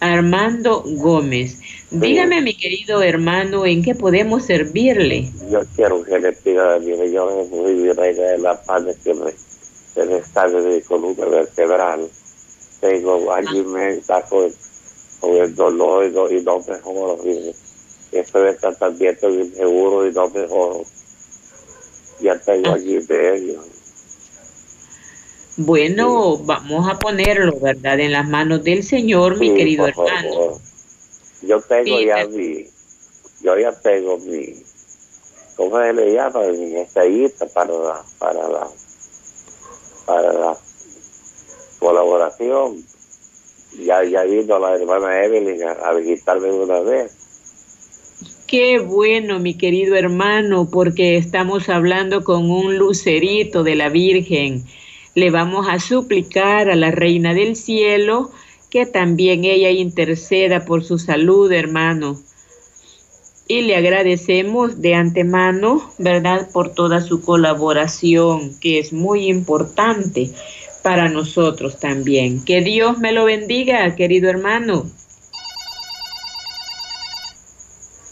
Armando 0.00 0.84
Gómez. 0.86 1.60
Dígame, 1.90 2.40
mi 2.40 2.54
querido 2.54 3.02
hermano, 3.02 3.66
¿en 3.66 3.82
qué 3.82 3.94
podemos 3.94 4.44
servirle? 4.44 5.28
Yo 5.50 5.60
quiero 5.74 6.04
que 6.04 6.18
le 6.18 6.32
pida 6.32 6.76
a 6.76 6.78
mi 6.78 6.94
Señor 6.94 7.46
muy 7.48 7.92
reina 7.92 8.22
de 8.22 8.38
la 8.38 8.62
paz 8.62 8.84
de 8.84 8.94
que 8.94 9.14
me, 9.14 9.32
se 9.94 10.04
me 10.04 10.22
sale 10.22 10.60
de 10.60 10.82
columna 10.82 11.24
vertebral. 11.26 12.08
Tengo 12.80 13.32
allí 13.32 13.62
me 13.62 13.94
está 13.94 14.22
con, 14.22 14.52
con, 15.18 15.36
el 15.36 15.54
dolor 15.54 16.06
y 16.06 16.12
no, 16.12 16.30
y 16.30 16.42
no 16.42 16.60
mejoro. 16.60 17.18
Estoy 18.12 18.44
de 18.44 18.54
tratamiento 18.54 19.28
seguro 19.54 20.06
y 20.06 20.12
no 20.12 20.28
mejoro. 20.28 20.84
Ya 22.20 22.38
tengo 22.40 22.72
allí 22.72 22.98
medio. 23.08 23.64
Bueno, 25.56 26.38
vamos 26.38 26.88
a 26.88 26.98
ponerlo, 26.98 27.58
¿verdad? 27.60 27.98
En 28.00 28.12
las 28.12 28.28
manos 28.28 28.62
del 28.62 28.82
Señor, 28.82 29.36
mi 29.38 29.48
Sí, 29.50 29.54
querido 29.56 29.86
favor. 29.92 30.10
hermano. 30.12 30.60
Yo 31.42 31.60
tengo 31.62 31.84
Sí, 31.84 32.06
ya 32.06 32.16
te- 32.24 32.28
mi, 32.28 32.66
yo 33.40 33.58
ya 33.58 33.72
tengo 33.80 34.18
mi, 34.18 34.62
¿cómo 35.56 35.80
se 35.80 35.92
le 35.92 36.12
llama? 36.14 36.40
Mi 36.48 36.76
estallita 36.76 37.46
para 37.46 37.72
la, 37.72 38.04
para 38.18 38.48
la, 38.48 38.68
para 40.06 40.32
la 40.32 40.56
colaboración. 41.78 42.84
Ya, 43.84 44.02
ya 44.04 44.22
vino 44.24 44.58
la 44.58 44.74
hermana 44.76 45.24
Evelyn 45.24 45.62
a, 45.62 45.72
a 45.72 45.94
visitarme 45.94 46.50
una 46.52 46.80
vez. 46.80 47.12
Qué 48.48 48.78
bueno, 48.78 49.40
mi 49.40 49.52
querido 49.52 49.94
hermano, 49.94 50.70
porque 50.72 51.18
estamos 51.18 51.68
hablando 51.68 52.24
con 52.24 52.50
un 52.50 52.78
lucerito 52.78 53.62
de 53.62 53.76
la 53.76 53.90
Virgen. 53.90 54.64
Le 55.14 55.30
vamos 55.30 55.66
a 55.68 55.78
suplicar 55.78 56.70
a 56.70 56.74
la 56.74 56.90
Reina 56.90 57.34
del 57.34 57.56
Cielo 57.56 58.30
que 58.70 58.86
también 58.86 59.44
ella 59.44 59.70
interceda 59.70 60.64
por 60.64 60.82
su 60.82 60.98
salud, 60.98 61.52
hermano. 61.52 62.18
Y 63.48 63.60
le 63.60 63.76
agradecemos 63.76 64.80
de 64.80 64.94
antemano, 64.94 65.92
¿verdad?, 65.98 66.48
por 66.50 66.72
toda 66.72 67.02
su 67.02 67.20
colaboración, 67.20 68.58
que 68.60 68.78
es 68.78 68.94
muy 68.94 69.26
importante 69.26 70.30
para 70.82 71.10
nosotros 71.10 71.78
también. 71.78 72.42
Que 72.46 72.62
Dios 72.62 72.96
me 72.96 73.12
lo 73.12 73.26
bendiga, 73.26 73.94
querido 73.94 74.30
hermano. 74.30 74.86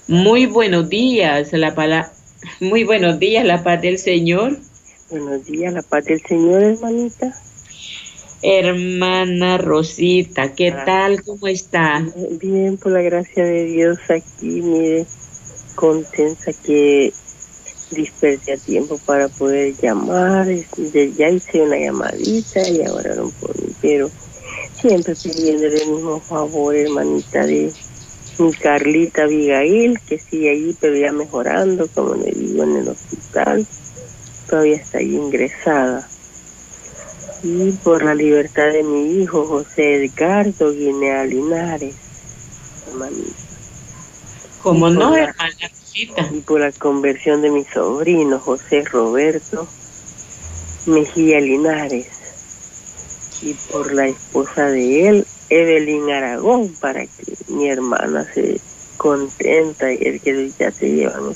Muy 0.08 0.46
buenos 0.46 0.88
días, 0.88 1.52
la 1.52 1.74
pala 1.74 2.12
muy 2.60 2.84
buenos 2.84 3.18
días, 3.18 3.44
la 3.44 3.64
paz 3.64 3.80
del 3.82 3.98
Señor. 3.98 4.58
Buenos 5.10 5.44
días, 5.46 5.72
la 5.72 5.82
paz 5.82 6.04
del 6.04 6.20
Señor, 6.22 6.62
hermanita. 6.62 7.34
Hermana 8.42 9.58
Rosita, 9.58 10.54
¿qué 10.54 10.68
Ah. 10.68 10.84
tal? 10.84 11.24
¿Cómo 11.24 11.48
está? 11.48 12.06
Bien, 12.40 12.76
por 12.76 12.92
la 12.92 13.02
gracia 13.02 13.44
de 13.44 13.64
Dios, 13.64 13.98
aquí, 14.08 14.46
mire, 14.62 15.06
contenta 15.74 16.52
que 16.52 17.12
disperse 17.90 18.52
a 18.52 18.56
tiempo 18.58 18.98
para 19.06 19.28
poder 19.28 19.74
llamar. 19.80 20.46
Ya 21.16 21.30
hice 21.30 21.62
una 21.62 21.78
llamadita 21.78 22.68
y 22.68 22.82
ahora 22.82 23.14
no 23.16 23.24
mí, 23.24 23.32
pero 23.80 24.10
siempre 24.80 25.14
pidiéndole 25.20 25.82
el 25.82 25.90
mismo 25.90 26.20
favor, 26.20 26.76
hermanita, 26.76 27.44
de 27.44 27.72
mi 28.38 28.52
Carlita 28.52 29.22
Abigail, 29.24 29.98
que 30.06 30.18
sigue 30.18 30.50
allí, 30.50 30.76
pero 30.80 30.96
ya 30.96 31.12
mejorando, 31.12 31.88
como 31.94 32.14
le 32.14 32.30
digo, 32.32 32.64
en 32.64 32.76
el 32.76 32.88
hospital. 32.88 33.66
Todavía 34.48 34.76
está 34.76 34.98
ahí 34.98 35.14
ingresada. 35.16 36.08
y 37.42 37.70
por 37.72 38.02
la 38.04 38.14
libertad 38.14 38.72
de 38.72 38.82
mi 38.82 39.22
hijo 39.22 39.46
José 39.46 39.96
Edgardo 40.04 40.72
Guinea 40.72 41.24
Linares, 41.24 41.94
hermanita. 42.88 43.32
Como 44.62 44.90
no, 44.90 45.14
Rosita. 45.14 46.28
y 46.32 46.40
por 46.40 46.60
la 46.60 46.72
conversión 46.72 47.42
de 47.42 47.50
mi 47.50 47.64
sobrino 47.64 48.38
José 48.40 48.82
Roberto 48.84 49.68
Mejía 50.86 51.40
Linares. 51.40 52.08
y 53.42 53.54
por 53.70 53.92
la 53.92 54.08
esposa 54.08 54.66
de 54.66 55.08
él, 55.08 55.26
Evelyn 55.50 56.10
Aragón, 56.10 56.74
para 56.80 57.06
que 57.06 57.36
mi 57.48 57.68
hermana 57.68 58.26
se 58.34 58.60
contenta 58.96 59.92
y 59.92 59.98
el 60.02 60.20
que 60.20 60.50
ya 60.58 60.70
te 60.70 60.90
llevan 60.90 61.34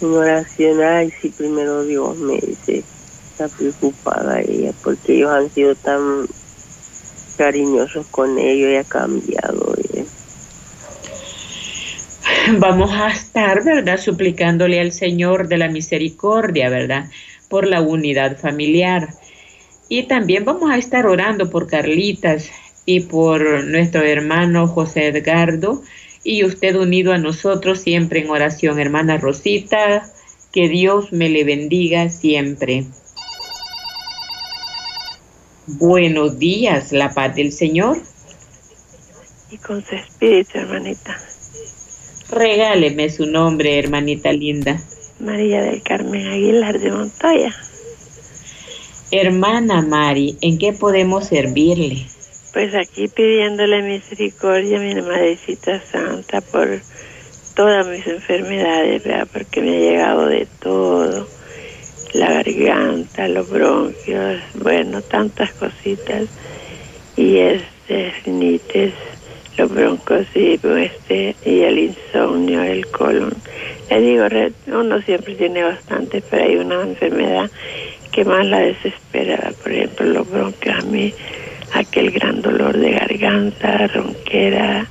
en 0.00 0.12
oración. 0.12 0.82
Ay, 0.82 1.12
si 1.20 1.28
primero 1.30 1.84
Dios 1.84 2.16
me 2.18 2.34
dice, 2.34 2.84
está 3.30 3.48
preocupada 3.48 4.40
ella, 4.40 4.72
porque 4.82 5.14
ellos 5.14 5.30
han 5.30 5.50
sido 5.50 5.74
tan 5.74 6.26
cariñosos 7.36 8.06
con 8.08 8.38
ellos 8.38 8.70
y 8.70 8.76
ha 8.76 8.84
cambiado. 8.84 9.74
¿eh? 9.94 10.04
Vamos 12.58 12.90
a 12.92 13.08
estar, 13.08 13.64
¿verdad? 13.64 13.98
Suplicándole 13.98 14.80
al 14.80 14.92
Señor 14.92 15.48
de 15.48 15.58
la 15.58 15.68
misericordia, 15.68 16.68
¿verdad? 16.68 17.10
Por 17.48 17.66
la 17.66 17.80
unidad 17.80 18.38
familiar. 18.38 19.08
Y 19.88 20.04
también 20.04 20.44
vamos 20.44 20.70
a 20.70 20.78
estar 20.78 21.06
orando 21.06 21.50
por 21.50 21.66
Carlitas 21.66 22.50
y 22.84 23.00
por 23.00 23.64
nuestro 23.64 24.02
hermano 24.02 24.66
José 24.66 25.08
Edgardo 25.08 25.82
y 26.24 26.44
usted 26.44 26.76
unido 26.76 27.12
a 27.12 27.18
nosotros 27.18 27.80
siempre 27.80 28.20
en 28.20 28.30
oración, 28.30 28.78
hermana 28.78 29.18
Rosita, 29.18 30.08
que 30.52 30.68
Dios 30.68 31.12
me 31.12 31.28
le 31.28 31.44
bendiga 31.44 32.08
siempre. 32.08 32.84
Buenos 35.66 36.38
días, 36.38 36.92
la 36.92 37.14
paz 37.14 37.34
del 37.34 37.52
Señor. 37.52 37.98
Y 39.50 39.58
con 39.58 39.84
su 39.84 39.94
espíritu, 39.94 40.58
hermanita. 40.58 41.16
Regáleme 42.30 43.10
su 43.10 43.26
nombre, 43.26 43.78
hermanita 43.78 44.32
linda. 44.32 44.80
María 45.20 45.62
del 45.62 45.82
Carmen 45.82 46.26
Aguilar 46.26 46.80
de 46.80 46.90
Montoya. 46.90 47.54
Hermana 49.10 49.82
Mari, 49.82 50.38
¿en 50.40 50.58
qué 50.58 50.72
podemos 50.72 51.26
servirle? 51.26 52.06
Pues 52.52 52.74
aquí 52.74 53.08
pidiéndole 53.08 53.82
misericordia 53.82 54.76
a 54.76 54.80
mi 54.80 54.94
Madrecita 54.94 55.80
Santa 55.90 56.42
por 56.42 56.80
todas 57.54 57.86
mis 57.86 58.06
enfermedades, 58.06 59.02
¿verdad? 59.04 59.26
Porque 59.32 59.62
me 59.62 59.70
ha 59.70 59.80
llegado 59.80 60.26
de 60.26 60.46
todo 60.60 61.26
la 62.12 62.30
garganta, 62.30 63.26
los 63.28 63.48
bronquios, 63.48 64.40
bueno, 64.54 65.00
tantas 65.00 65.52
cositas. 65.52 66.24
Y 67.16 67.38
este, 67.38 68.12
rinitis, 68.24 68.92
los 69.56 69.70
broncos 69.70 70.26
y, 70.34 70.60
este, 70.78 71.36
y 71.44 71.60
el 71.60 71.78
insomnio, 71.78 72.62
el 72.62 72.86
colon. 72.88 73.34
Le 73.90 74.00
digo, 74.00 74.26
uno 74.66 75.00
siempre 75.02 75.34
tiene 75.34 75.62
bastante, 75.62 76.22
pero 76.28 76.44
hay 76.44 76.56
una 76.56 76.82
enfermedad 76.82 77.50
que 78.10 78.24
más 78.24 78.44
la 78.46 78.60
desespera. 78.60 79.52
Por 79.62 79.72
ejemplo, 79.72 80.06
los 80.06 80.30
bronquios 80.30 80.76
a 80.78 80.82
mí, 80.82 81.14
aquel 81.74 82.10
gran 82.10 82.42
dolor 82.42 82.76
de 82.76 82.92
garganta, 82.92 83.86
ronquera, 83.88 84.86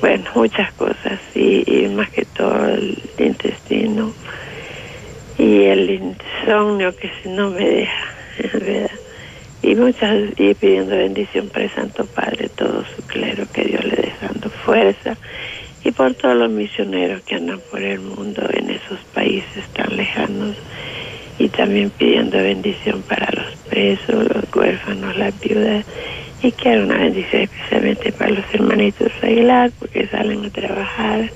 bueno, 0.00 0.24
muchas 0.34 0.72
cosas. 0.72 1.20
Y, 1.34 1.88
más 1.88 2.10
que 2.10 2.24
todo 2.24 2.68
el 2.68 3.02
intestino 3.18 4.12
y 5.38 5.64
el 5.64 5.90
insomnio 5.90 6.94
que 6.96 7.10
no 7.26 7.50
me 7.50 7.64
deja, 7.64 8.14
¿verdad? 8.52 8.90
Y 9.62 9.74
muchas, 9.74 10.14
y 10.36 10.54
pidiendo 10.54 10.96
bendición 10.96 11.48
para 11.48 11.64
el 11.64 11.70
Santo 11.70 12.06
Padre, 12.06 12.48
todo 12.50 12.84
su 12.94 13.02
clero, 13.06 13.46
que 13.52 13.64
Dios 13.64 13.84
le 13.84 13.96
dé 13.96 14.12
dando 14.20 14.50
fuerza, 14.50 15.16
y 15.82 15.90
por 15.92 16.14
todos 16.14 16.36
los 16.36 16.50
misioneros 16.50 17.22
que 17.22 17.36
andan 17.36 17.60
por 17.70 17.82
el 17.82 18.00
mundo 18.00 18.46
en 18.52 18.70
esos 18.70 18.98
países 19.14 19.66
tan 19.72 19.96
lejanos, 19.96 20.56
y 21.38 21.48
también 21.48 21.90
pidiendo 21.90 22.36
bendición 22.38 23.02
para 23.02 23.30
los 23.32 23.55
presos, 23.76 24.24
los 24.34 24.44
huérfanos, 24.54 25.18
las 25.18 25.38
viudas, 25.38 25.84
y 26.42 26.50
quiero 26.52 26.84
una 26.84 26.96
bendición 26.96 27.42
especialmente 27.42 28.10
para 28.10 28.30
los 28.30 28.44
hermanitos 28.54 29.12
Aguilar, 29.22 29.70
porque 29.78 30.06
salen 30.06 30.46
a 30.46 30.50
trabajar, 30.50 31.30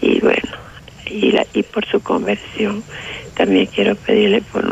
y 0.00 0.18
bueno, 0.18 0.50
y, 1.06 1.30
la, 1.30 1.46
y 1.52 1.62
por 1.62 1.86
su 1.86 2.00
conversión. 2.00 2.82
También 3.36 3.66
quiero 3.66 3.94
pedirle 3.94 4.40
por 4.40 4.64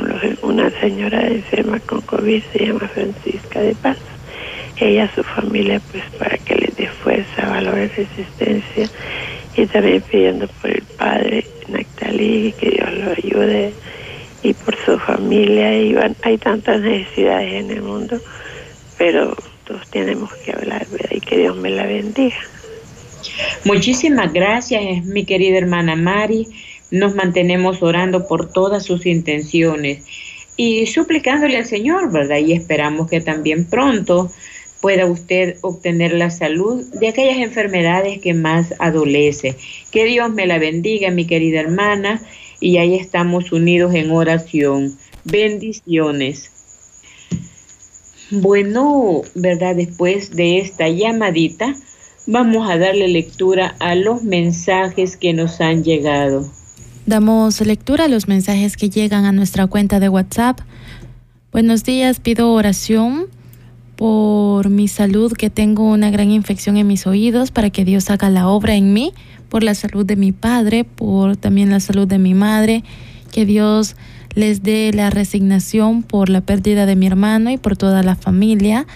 una 0.43 0.71
señora 0.81 1.29
enferma 1.29 1.79
con 1.79 2.01
COVID, 2.01 2.43
se 2.53 2.67
llama 2.67 2.89
Francisca 2.89 3.61
de 3.61 3.75
Paz. 3.77 3.99
Ella, 4.77 5.09
su 5.15 5.23
familia, 5.23 5.81
pues 5.93 6.03
para 6.19 6.39
que 6.39 6.57
les 6.57 6.77
dé 6.77 6.89
fuerza, 6.89 7.49
valor 7.49 7.79
y 7.79 7.87
resistencia. 7.87 8.89
Y 9.57 9.67
también 9.67 10.03
pidiendo 10.11 10.49
por 10.61 10.71
el 10.71 10.83
padre 10.99 11.47
Nactalí, 11.69 12.53
que 12.59 12.71
Dios 12.71 12.93
lo 12.95 13.13
ayude, 13.13 13.73
y 14.43 14.55
por 14.55 14.77
su 14.77 14.99
familia. 14.99 15.77
Y 15.77 15.95
hay 16.23 16.39
tantas 16.39 16.81
necesidades 16.81 17.53
en 17.53 17.71
el 17.71 17.83
mundo, 17.83 18.21
pero 18.99 19.37
todos 19.65 19.89
tenemos 19.91 20.33
que 20.37 20.53
hablar, 20.53 20.87
¿verdad? 20.91 21.11
Y 21.13 21.21
que 21.21 21.39
Dios 21.39 21.57
me 21.57 21.71
la 21.71 21.87
bendiga. 21.87 22.37
Muchísimas 23.65 24.33
gracias, 24.33 25.05
mi 25.05 25.25
querida 25.25 25.59
hermana 25.59 25.97
Mari. 25.97 26.47
Nos 26.91 27.15
mantenemos 27.15 27.83
orando 27.83 28.27
por 28.27 28.51
todas 28.51 28.85
sus 28.85 29.07
intenciones 29.07 30.03
y 30.57 30.87
suplicándole 30.87 31.57
al 31.57 31.67
Señor, 31.67 32.11
¿verdad? 32.11 32.39
Y 32.39 32.53
esperamos 32.53 33.09
que 33.09 33.21
también 33.21 33.65
pronto 33.65 34.31
pueda 34.81 35.07
usted 35.07 35.57
obtener 35.61 36.13
la 36.13 36.31
salud 36.31 36.85
de 36.99 37.09
aquellas 37.09 37.39
enfermedades 37.39 38.19
que 38.19 38.35
más 38.35 38.75
adolece. 38.79 39.57
Que 39.91 40.05
Dios 40.05 40.31
me 40.31 40.47
la 40.47 40.59
bendiga, 40.59 41.11
mi 41.11 41.27
querida 41.27 41.61
hermana, 41.61 42.23
y 42.61 42.77
ahí 42.77 42.95
estamos 42.95 43.53
unidos 43.53 43.95
en 43.95 44.11
oración. 44.11 44.97
Bendiciones. 45.25 46.51
Bueno, 48.31 49.23
¿verdad? 49.35 49.75
Después 49.75 50.37
de 50.37 50.61
esta 50.61 50.89
llamadita, 50.89 51.75
vamos 52.27 52.71
a 52.71 52.79
darle 52.79 53.09
lectura 53.09 53.75
a 53.81 53.95
los 53.95 54.23
mensajes 54.23 55.17
que 55.17 55.33
nos 55.33 55.61
han 55.61 55.83
llegado. 55.83 56.49
Damos 57.07 57.61
lectura 57.61 58.05
a 58.05 58.09
los 58.09 58.29
mensajes 58.29 58.77
que 58.77 58.89
llegan 58.89 59.25
a 59.25 59.33
nuestra 59.33 59.67
cuenta 59.67 59.99
de 59.99 60.09
WhatsApp. 60.09 60.61
Buenos 61.51 61.83
días, 61.83 62.21
pido 62.21 62.53
oración 62.53 63.27
por 63.97 64.71
mi 64.71 64.87
salud, 64.87 65.33
que 65.33 65.51
tengo 65.51 65.91
una 65.91 66.11
gran 66.11 66.31
infección 66.31 66.77
en 66.77 66.87
mis 66.87 67.07
oídos, 67.07 67.51
para 67.51 67.71
que 67.71 67.85
Dios 67.85 68.09
haga 68.11 68.31
la 68.31 68.49
obra 68.49 68.75
en 68.75 68.95
mí, 68.95 69.13
por 69.51 69.63
la 69.63 69.75
salud 69.75 70.07
de 70.07 70.17
mi 70.17 70.33
padre, 70.33 70.85
por 70.85 71.37
también 71.37 71.69
la 71.69 71.81
salud 71.81 72.09
de 72.09 72.19
mi 72.19 72.33
madre, 72.33 72.83
que 73.31 73.45
Dios 73.45 73.97
les 74.35 74.63
dé 74.63 74.93
la 74.95 75.11
resignación 75.11 76.03
por 76.03 76.29
la 76.31 76.41
pérdida 76.41 76.87
de 76.87 76.97
mi 76.97 77.07
hermano 77.07 77.51
y 77.51 77.59
por 77.59 77.77
toda 77.77 78.03
la 78.03 78.17
familia. 78.17 78.87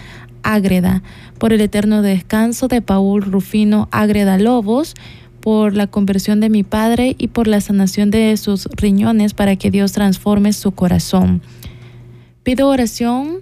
Ágreda, 0.42 1.02
por 1.38 1.52
el 1.52 1.60
eterno 1.60 2.02
descanso 2.02 2.68
de 2.68 2.82
Paul 2.82 3.22
Rufino 3.22 3.88
Ágreda 3.90 4.38
Lobos, 4.38 4.94
por 5.40 5.74
la 5.74 5.86
conversión 5.86 6.40
de 6.40 6.50
mi 6.50 6.62
padre 6.62 7.16
y 7.18 7.28
por 7.28 7.48
la 7.48 7.60
sanación 7.60 8.10
de 8.10 8.36
sus 8.36 8.66
riñones 8.76 9.34
para 9.34 9.56
que 9.56 9.70
Dios 9.70 9.92
transforme 9.92 10.52
su 10.52 10.72
corazón. 10.72 11.42
Pido 12.42 12.68
oración 12.68 13.40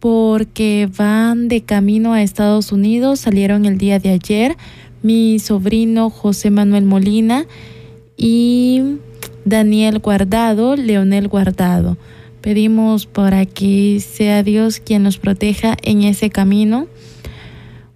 porque 0.00 0.88
van 0.96 1.48
de 1.48 1.62
camino 1.62 2.14
a 2.14 2.22
Estados 2.22 2.72
Unidos, 2.72 3.20
salieron 3.20 3.66
el 3.66 3.76
día 3.76 3.98
de 3.98 4.10
ayer 4.10 4.56
mi 5.02 5.38
sobrino 5.38 6.10
José 6.10 6.50
Manuel 6.50 6.84
Molina 6.84 7.46
y 8.16 8.82
Daniel 9.44 9.98
Guardado, 9.98 10.76
Leonel 10.76 11.28
Guardado. 11.28 11.96
Pedimos 12.40 13.06
para 13.06 13.44
que 13.46 14.00
sea 14.00 14.42
Dios 14.42 14.80
quien 14.80 15.02
nos 15.02 15.18
proteja 15.18 15.76
en 15.82 16.02
ese 16.02 16.30
camino. 16.30 16.86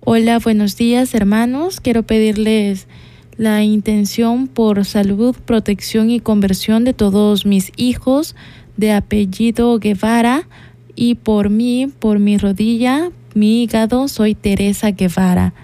Hola, 0.00 0.38
buenos 0.38 0.76
días 0.76 1.14
hermanos. 1.14 1.80
Quiero 1.80 2.02
pedirles 2.02 2.86
la 3.36 3.62
intención 3.62 4.46
por 4.46 4.84
salud, 4.84 5.34
protección 5.44 6.10
y 6.10 6.20
conversión 6.20 6.84
de 6.84 6.92
todos 6.92 7.46
mis 7.46 7.72
hijos 7.76 8.36
de 8.76 8.92
apellido 8.92 9.78
Guevara 9.78 10.46
y 10.94 11.16
por 11.16 11.50
mí, 11.50 11.90
por 11.98 12.18
mi 12.18 12.38
rodilla, 12.38 13.10
mi 13.34 13.62
hígado, 13.62 14.08
soy 14.08 14.34
Teresa 14.34 14.90
Guevara. 14.92 15.54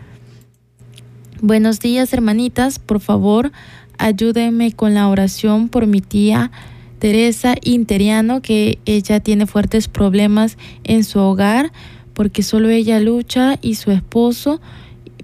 Buenos 1.42 1.80
días 1.80 2.12
hermanitas, 2.12 2.78
por 2.78 3.00
favor 3.00 3.50
ayúdenme 3.96 4.72
con 4.72 4.92
la 4.92 5.08
oración 5.08 5.70
por 5.70 5.86
mi 5.86 6.02
tía 6.02 6.50
Teresa 6.98 7.54
Interiano, 7.62 8.42
que 8.42 8.78
ella 8.84 9.20
tiene 9.20 9.46
fuertes 9.46 9.88
problemas 9.88 10.58
en 10.84 11.02
su 11.02 11.18
hogar, 11.18 11.72
porque 12.12 12.42
solo 12.42 12.68
ella 12.68 13.00
lucha 13.00 13.58
y 13.62 13.76
su 13.76 13.90
esposo, 13.90 14.60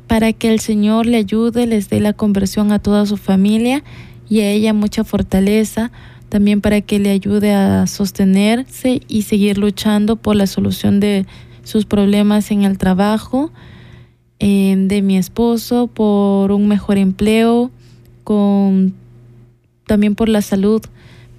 para 0.06 0.32
que 0.32 0.50
el 0.50 0.60
Señor 0.60 1.04
le 1.04 1.18
ayude, 1.18 1.66
les 1.66 1.90
dé 1.90 2.00
la 2.00 2.14
conversión 2.14 2.72
a 2.72 2.78
toda 2.78 3.04
su 3.04 3.18
familia 3.18 3.84
y 4.26 4.40
a 4.40 4.50
ella 4.50 4.72
mucha 4.72 5.04
fortaleza, 5.04 5.90
también 6.30 6.62
para 6.62 6.80
que 6.80 6.98
le 6.98 7.10
ayude 7.10 7.52
a 7.52 7.86
sostenerse 7.86 9.02
y 9.06 9.22
seguir 9.22 9.58
luchando 9.58 10.16
por 10.16 10.34
la 10.34 10.46
solución 10.46 10.98
de 10.98 11.26
sus 11.62 11.84
problemas 11.84 12.50
en 12.50 12.64
el 12.64 12.78
trabajo, 12.78 13.52
de 14.38 15.02
mi 15.02 15.16
esposo, 15.16 15.86
por 15.86 16.52
un 16.52 16.68
mejor 16.68 16.98
empleo, 16.98 17.70
con 18.24 18.94
también 19.86 20.14
por 20.14 20.28
la 20.28 20.42
salud 20.42 20.82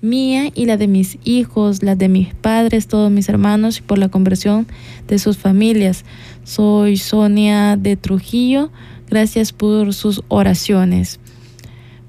mía 0.01 0.49
y 0.53 0.65
la 0.65 0.77
de 0.77 0.87
mis 0.87 1.17
hijos, 1.23 1.83
la 1.83 1.95
de 1.95 2.07
mis 2.07 2.33
padres, 2.33 2.87
todos 2.87 3.11
mis 3.11 3.29
hermanos 3.29 3.79
y 3.79 3.81
por 3.81 3.97
la 3.97 4.09
conversión 4.09 4.67
de 5.07 5.19
sus 5.19 5.37
familias. 5.37 6.05
Soy 6.43 6.97
Sonia 6.97 7.77
de 7.77 7.95
Trujillo. 7.95 8.71
Gracias 9.09 9.53
por 9.53 9.93
sus 9.93 10.23
oraciones. 10.27 11.19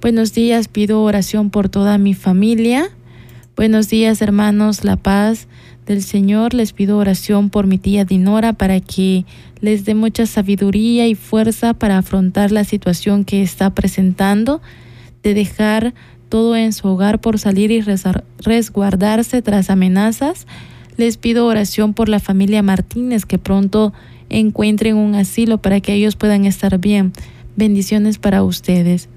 Buenos 0.00 0.32
días, 0.32 0.68
pido 0.68 1.02
oración 1.02 1.50
por 1.50 1.68
toda 1.68 1.98
mi 1.98 2.14
familia. 2.14 2.90
Buenos 3.58 3.88
días, 3.88 4.22
hermanos, 4.22 4.84
la 4.84 4.94
paz 4.94 5.48
del 5.84 6.04
Señor. 6.04 6.54
Les 6.54 6.72
pido 6.72 6.96
oración 6.96 7.50
por 7.50 7.66
mi 7.66 7.76
tía 7.76 8.04
Dinora 8.04 8.52
para 8.52 8.78
que 8.78 9.26
les 9.60 9.84
dé 9.84 9.96
mucha 9.96 10.26
sabiduría 10.26 11.08
y 11.08 11.16
fuerza 11.16 11.74
para 11.74 11.98
afrontar 11.98 12.52
la 12.52 12.62
situación 12.62 13.24
que 13.24 13.42
está 13.42 13.74
presentando, 13.74 14.62
de 15.24 15.34
dejar 15.34 15.92
todo 16.28 16.54
en 16.54 16.72
su 16.72 16.86
hogar 16.86 17.20
por 17.20 17.40
salir 17.40 17.72
y 17.72 17.82
resguardarse 18.38 19.42
tras 19.42 19.70
amenazas. 19.70 20.46
Les 20.96 21.16
pido 21.16 21.44
oración 21.44 21.94
por 21.94 22.08
la 22.08 22.20
familia 22.20 22.62
Martínez 22.62 23.26
que 23.26 23.38
pronto 23.38 23.92
encuentren 24.28 24.94
un 24.94 25.16
asilo 25.16 25.58
para 25.58 25.80
que 25.80 25.94
ellos 25.94 26.14
puedan 26.14 26.44
estar 26.44 26.78
bien. 26.78 27.12
Bendiciones 27.56 28.18
para 28.18 28.44
ustedes. 28.44 29.08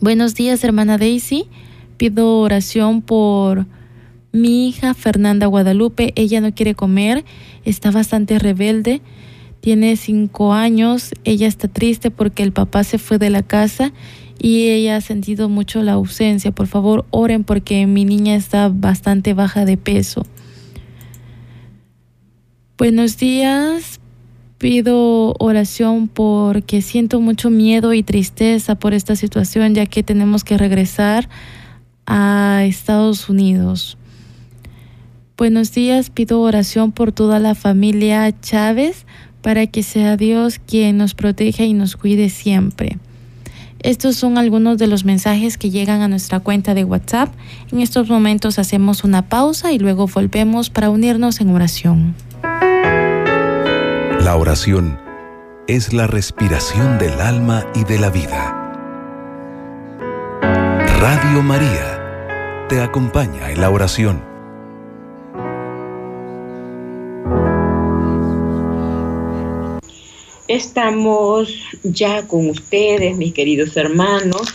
Buenos 0.00 0.36
días, 0.36 0.62
hermana 0.62 0.96
Daisy. 0.96 1.48
Pido 1.96 2.40
oración 2.40 3.02
por 3.02 3.66
mi 4.32 4.68
hija 4.68 4.94
Fernanda 4.94 5.46
Guadalupe. 5.46 6.12
Ella 6.16 6.40
no 6.40 6.54
quiere 6.54 6.74
comer, 6.74 7.24
está 7.64 7.90
bastante 7.90 8.38
rebelde. 8.38 9.00
Tiene 9.60 9.96
cinco 9.96 10.52
años. 10.52 11.12
Ella 11.24 11.48
está 11.48 11.68
triste 11.68 12.10
porque 12.10 12.42
el 12.42 12.52
papá 12.52 12.84
se 12.84 12.98
fue 12.98 13.18
de 13.18 13.30
la 13.30 13.42
casa 13.42 13.92
y 14.38 14.68
ella 14.68 14.96
ha 14.96 15.00
sentido 15.00 15.48
mucho 15.48 15.82
la 15.82 15.92
ausencia. 15.92 16.52
Por 16.52 16.66
favor, 16.66 17.06
oren 17.10 17.44
porque 17.44 17.86
mi 17.86 18.04
niña 18.04 18.36
está 18.36 18.68
bastante 18.68 19.34
baja 19.34 19.64
de 19.64 19.76
peso. 19.76 20.26
Buenos 22.78 23.16
días. 23.16 24.00
Pido 24.58 25.34
oración 25.38 26.08
porque 26.08 26.82
siento 26.82 27.20
mucho 27.20 27.50
miedo 27.50 27.92
y 27.94 28.02
tristeza 28.02 28.74
por 28.74 28.94
esta 28.94 29.16
situación 29.16 29.74
ya 29.74 29.86
que 29.86 30.02
tenemos 30.02 30.44
que 30.44 30.56
regresar 30.56 31.28
a 32.06 32.64
Estados 32.64 33.28
Unidos. 33.28 33.98
Buenos 35.36 35.72
días, 35.72 36.08
pido 36.08 36.40
oración 36.40 36.92
por 36.92 37.12
toda 37.12 37.38
la 37.38 37.54
familia 37.54 38.32
Chávez 38.40 39.04
para 39.42 39.66
que 39.66 39.82
sea 39.82 40.16
Dios 40.16 40.58
quien 40.58 40.96
nos 40.96 41.14
proteja 41.14 41.64
y 41.64 41.74
nos 41.74 41.96
cuide 41.96 42.30
siempre. 42.30 42.98
Estos 43.80 44.16
son 44.16 44.38
algunos 44.38 44.78
de 44.78 44.86
los 44.86 45.04
mensajes 45.04 45.58
que 45.58 45.70
llegan 45.70 46.00
a 46.00 46.08
nuestra 46.08 46.40
cuenta 46.40 46.74
de 46.74 46.84
WhatsApp. 46.84 47.32
En 47.70 47.80
estos 47.80 48.08
momentos 48.08 48.58
hacemos 48.58 49.04
una 49.04 49.28
pausa 49.28 49.72
y 49.72 49.78
luego 49.78 50.06
volvemos 50.06 50.70
para 50.70 50.90
unirnos 50.90 51.40
en 51.40 51.50
oración. 51.50 52.14
La 54.20 54.36
oración 54.36 54.98
es 55.68 55.92
la 55.92 56.06
respiración 56.06 56.98
del 56.98 57.20
alma 57.20 57.64
y 57.74 57.84
de 57.84 57.98
la 57.98 58.10
vida. 58.10 58.62
Radio 60.98 61.42
María 61.42 61.95
te 62.68 62.80
acompaña 62.80 63.52
en 63.52 63.60
la 63.60 63.70
oración. 63.70 64.20
Estamos 70.48 71.52
ya 71.84 72.26
con 72.26 72.50
ustedes, 72.50 73.16
mis 73.16 73.32
queridos 73.34 73.76
hermanos, 73.76 74.54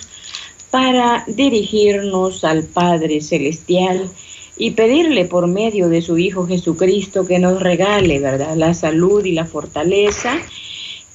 para 0.72 1.24
dirigirnos 1.28 2.44
al 2.44 2.64
Padre 2.64 3.22
Celestial 3.22 4.10
y 4.58 4.72
pedirle 4.72 5.26
por 5.26 5.48
medio 5.48 5.88
de 5.90 6.02
su 6.02 6.18
Hijo 6.18 6.48
Jesucristo 6.48 7.26
que 7.26 7.40
nos 7.40 7.62
regale, 7.62 8.20
¿verdad?, 8.20 8.56
la 8.56 8.74
salud 8.74 9.24
y 9.24 9.32
la 9.32 9.46
fortaleza 9.46 10.38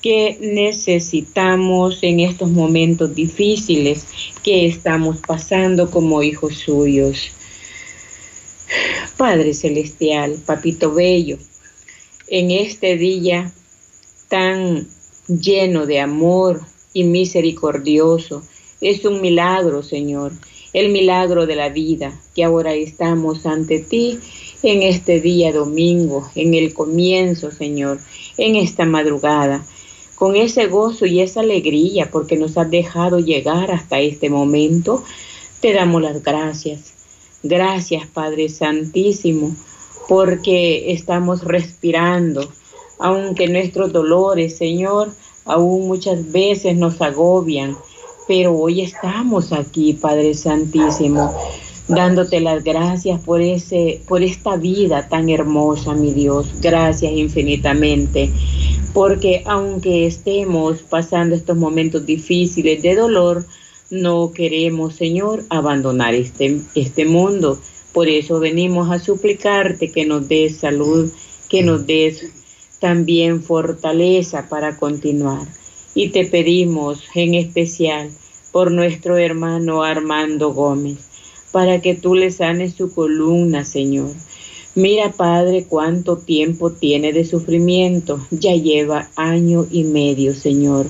que 0.06 0.38
necesitamos 0.40 1.98
en 2.02 2.20
estos 2.20 2.48
momentos 2.48 3.12
difíciles 3.12 4.06
que 4.44 4.64
estamos 4.64 5.16
pasando 5.18 5.90
como 5.90 6.22
hijos 6.22 6.58
suyos. 6.58 7.32
Padre 9.16 9.52
Celestial, 9.52 10.40
Papito 10.46 10.94
Bello, 10.94 11.38
en 12.28 12.52
este 12.52 12.96
día 12.96 13.52
tan 14.28 14.86
lleno 15.26 15.86
de 15.86 15.98
amor 15.98 16.60
y 16.92 17.02
misericordioso, 17.02 18.44
es 18.80 19.04
un 19.04 19.20
milagro, 19.20 19.82
Señor 19.82 20.30
el 20.76 20.90
milagro 20.90 21.46
de 21.46 21.56
la 21.56 21.70
vida, 21.70 22.20
que 22.34 22.44
ahora 22.44 22.74
estamos 22.74 23.46
ante 23.46 23.78
ti 23.78 24.18
en 24.62 24.82
este 24.82 25.22
día 25.22 25.50
domingo, 25.50 26.28
en 26.34 26.52
el 26.52 26.74
comienzo, 26.74 27.50
Señor, 27.50 27.98
en 28.36 28.56
esta 28.56 28.84
madrugada, 28.84 29.64
con 30.16 30.34
ese 30.34 30.66
gozo 30.66 31.06
y 31.06 31.20
esa 31.20 31.40
alegría 31.40 32.10
porque 32.10 32.36
nos 32.36 32.58
has 32.58 32.68
dejado 32.68 33.20
llegar 33.20 33.70
hasta 33.70 34.00
este 34.00 34.28
momento. 34.28 35.04
Te 35.60 35.72
damos 35.72 36.02
las 36.02 36.22
gracias. 36.22 36.92
Gracias, 37.44 38.08
Padre 38.08 38.48
Santísimo, 38.48 39.54
porque 40.08 40.92
estamos 40.92 41.44
respirando, 41.44 42.50
aunque 42.98 43.46
nuestros 43.46 43.92
dolores, 43.92 44.56
Señor, 44.56 45.12
aún 45.44 45.86
muchas 45.86 46.32
veces 46.32 46.76
nos 46.76 47.00
agobian 47.00 47.76
pero 48.26 48.56
hoy 48.56 48.80
estamos 48.80 49.52
aquí, 49.52 49.92
Padre 49.92 50.34
Santísimo, 50.34 51.32
dándote 51.88 52.40
las 52.40 52.64
gracias 52.64 53.20
por 53.20 53.40
ese 53.40 54.02
por 54.08 54.22
esta 54.22 54.56
vida 54.56 55.08
tan 55.08 55.28
hermosa, 55.28 55.94
mi 55.94 56.12
Dios. 56.12 56.48
Gracias 56.60 57.12
infinitamente. 57.12 58.30
Porque 58.96 59.42
aunque 59.44 60.06
estemos 60.06 60.78
pasando 60.80 61.34
estos 61.34 61.54
momentos 61.54 62.06
difíciles 62.06 62.80
de 62.80 62.94
dolor, 62.94 63.44
no 63.90 64.32
queremos, 64.32 64.94
Señor, 64.94 65.44
abandonar 65.50 66.14
este, 66.14 66.62
este 66.74 67.04
mundo. 67.04 67.60
Por 67.92 68.08
eso 68.08 68.40
venimos 68.40 68.90
a 68.90 68.98
suplicarte 68.98 69.92
que 69.92 70.06
nos 70.06 70.26
des 70.26 70.56
salud, 70.56 71.12
que 71.50 71.62
nos 71.62 71.86
des 71.86 72.24
también 72.80 73.42
fortaleza 73.42 74.48
para 74.48 74.78
continuar 74.78 75.46
y 75.94 76.08
te 76.08 76.24
pedimos 76.24 77.04
en 77.14 77.34
especial 77.34 78.08
por 78.50 78.70
nuestro 78.70 79.18
hermano 79.18 79.82
Armando 79.82 80.54
Gómez, 80.54 80.96
para 81.52 81.82
que 81.82 81.94
tú 81.94 82.14
le 82.14 82.30
sanes 82.30 82.72
su 82.72 82.94
columna, 82.94 83.62
Señor. 83.62 84.14
Mira, 84.76 85.10
Padre, 85.10 85.66
cuánto 85.68 86.18
tiempo 86.18 86.70
tiene 86.70 87.12
de 87.12 87.24
sufrimiento. 87.24 88.24
Ya 88.30 88.52
lleva 88.52 89.10
año 89.16 89.66
y 89.70 89.82
medio, 89.82 90.32
Señor, 90.32 90.86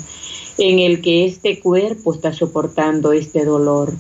en 0.59 0.81
el 0.81 1.01
que 1.01 1.25
este 1.25 1.59
cuerpo 1.61 2.12
está 2.12 2.35
soportando 2.35 3.12
este 3.12 3.46
dolor. 3.46 3.94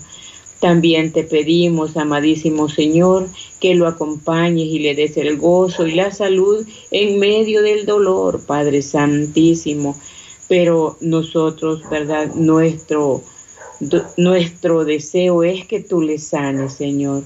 También 0.60 1.12
te 1.12 1.24
pedimos, 1.24 1.96
amadísimo 1.96 2.68
Señor, 2.68 3.28
que 3.60 3.74
lo 3.74 3.86
acompañes 3.86 4.66
y 4.66 4.80
le 4.80 4.94
des 4.94 5.16
el 5.16 5.38
gozo 5.38 5.86
y 5.86 5.94
la 5.94 6.10
salud 6.10 6.66
en 6.90 7.18
medio 7.18 7.62
del 7.62 7.86
dolor, 7.86 8.44
Padre 8.44 8.82
Santísimo 8.82 9.96
pero 10.48 10.96
nosotros, 11.00 11.82
¿verdad? 11.90 12.34
Nuestro, 12.34 13.22
nuestro 14.16 14.84
deseo 14.84 15.42
es 15.42 15.66
que 15.66 15.80
tú 15.80 16.02
le 16.02 16.18
sanes, 16.18 16.74
Señor. 16.74 17.24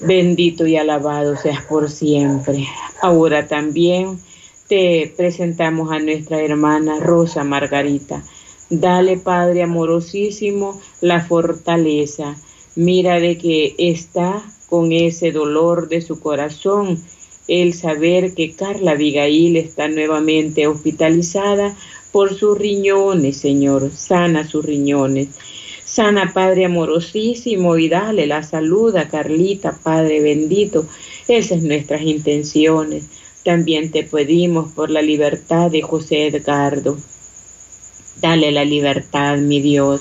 Bendito 0.00 0.66
y 0.66 0.76
alabado 0.76 1.36
seas 1.36 1.62
por 1.64 1.90
siempre. 1.90 2.66
Ahora 3.02 3.46
también 3.46 4.18
te 4.66 5.12
presentamos 5.16 5.92
a 5.92 5.98
nuestra 5.98 6.40
hermana 6.40 7.00
Rosa 7.00 7.44
Margarita. 7.44 8.22
Dale, 8.70 9.18
Padre 9.18 9.62
amorosísimo, 9.62 10.80
la 11.00 11.20
fortaleza. 11.20 12.36
Mira 12.76 13.20
de 13.20 13.36
que 13.36 13.74
está 13.76 14.42
con 14.68 14.92
ese 14.92 15.32
dolor 15.32 15.88
de 15.88 16.00
su 16.00 16.20
corazón 16.20 17.02
el 17.48 17.74
saber 17.74 18.34
que 18.34 18.52
Carla 18.52 18.92
Abigail 18.92 19.56
está 19.56 19.88
nuevamente 19.88 20.68
hospitalizada 20.68 21.76
por 22.12 22.32
sus 22.34 22.56
riñones, 22.56 23.38
Señor. 23.38 23.90
Sana 23.92 24.46
sus 24.46 24.64
riñones. 24.64 25.28
Sana, 26.00 26.32
Padre 26.32 26.64
amorosísimo, 26.64 27.76
y 27.76 27.90
dale 27.90 28.26
la 28.26 28.42
salud 28.42 28.96
a 28.96 29.06
Carlita, 29.06 29.78
Padre 29.82 30.22
bendito. 30.22 30.86
Esas 31.28 31.60
nuestras 31.60 32.00
intenciones. 32.00 33.04
También 33.44 33.90
te 33.90 34.04
pedimos 34.04 34.72
por 34.72 34.88
la 34.88 35.02
libertad 35.02 35.70
de 35.70 35.82
José 35.82 36.28
Edgardo. 36.28 36.96
Dale 38.16 38.50
la 38.50 38.64
libertad, 38.64 39.36
mi 39.36 39.60
Dios. 39.60 40.00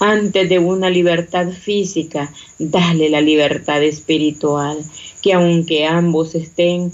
Antes 0.00 0.50
de 0.50 0.58
una 0.58 0.90
libertad 0.90 1.48
física, 1.48 2.30
dale 2.58 3.08
la 3.08 3.22
libertad 3.22 3.82
espiritual, 3.82 4.84
que 5.22 5.32
aunque 5.32 5.86
ambos 5.86 6.34
estén 6.34 6.92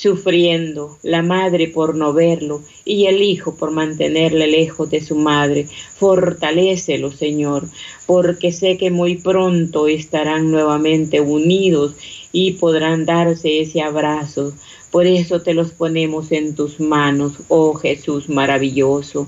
sufriendo, 0.00 0.96
la 1.02 1.20
madre 1.20 1.68
por 1.68 1.94
no 1.94 2.14
verlo 2.14 2.62
y 2.86 3.04
el 3.04 3.22
hijo 3.22 3.54
por 3.54 3.70
mantenerle 3.70 4.46
lejos 4.46 4.88
de 4.88 5.02
su 5.02 5.14
madre. 5.14 5.66
Fortalécelo, 5.96 7.12
Señor, 7.12 7.68
porque 8.06 8.50
sé 8.50 8.78
que 8.78 8.90
muy 8.90 9.16
pronto 9.16 9.88
estarán 9.88 10.50
nuevamente 10.50 11.20
unidos 11.20 11.96
y 12.32 12.52
podrán 12.52 13.04
darse 13.04 13.60
ese 13.60 13.82
abrazo. 13.82 14.54
Por 14.90 15.06
eso 15.06 15.42
te 15.42 15.52
los 15.52 15.72
ponemos 15.72 16.32
en 16.32 16.54
tus 16.54 16.80
manos, 16.80 17.34
oh 17.48 17.74
Jesús 17.74 18.30
maravilloso. 18.30 19.26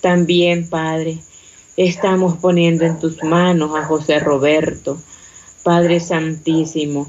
También, 0.00 0.68
Padre, 0.68 1.18
estamos 1.76 2.38
poniendo 2.38 2.84
en 2.84 2.98
tus 2.98 3.22
manos 3.22 3.76
a 3.76 3.84
José 3.84 4.18
Roberto, 4.18 4.98
Padre 5.62 6.00
Santísimo, 6.00 7.08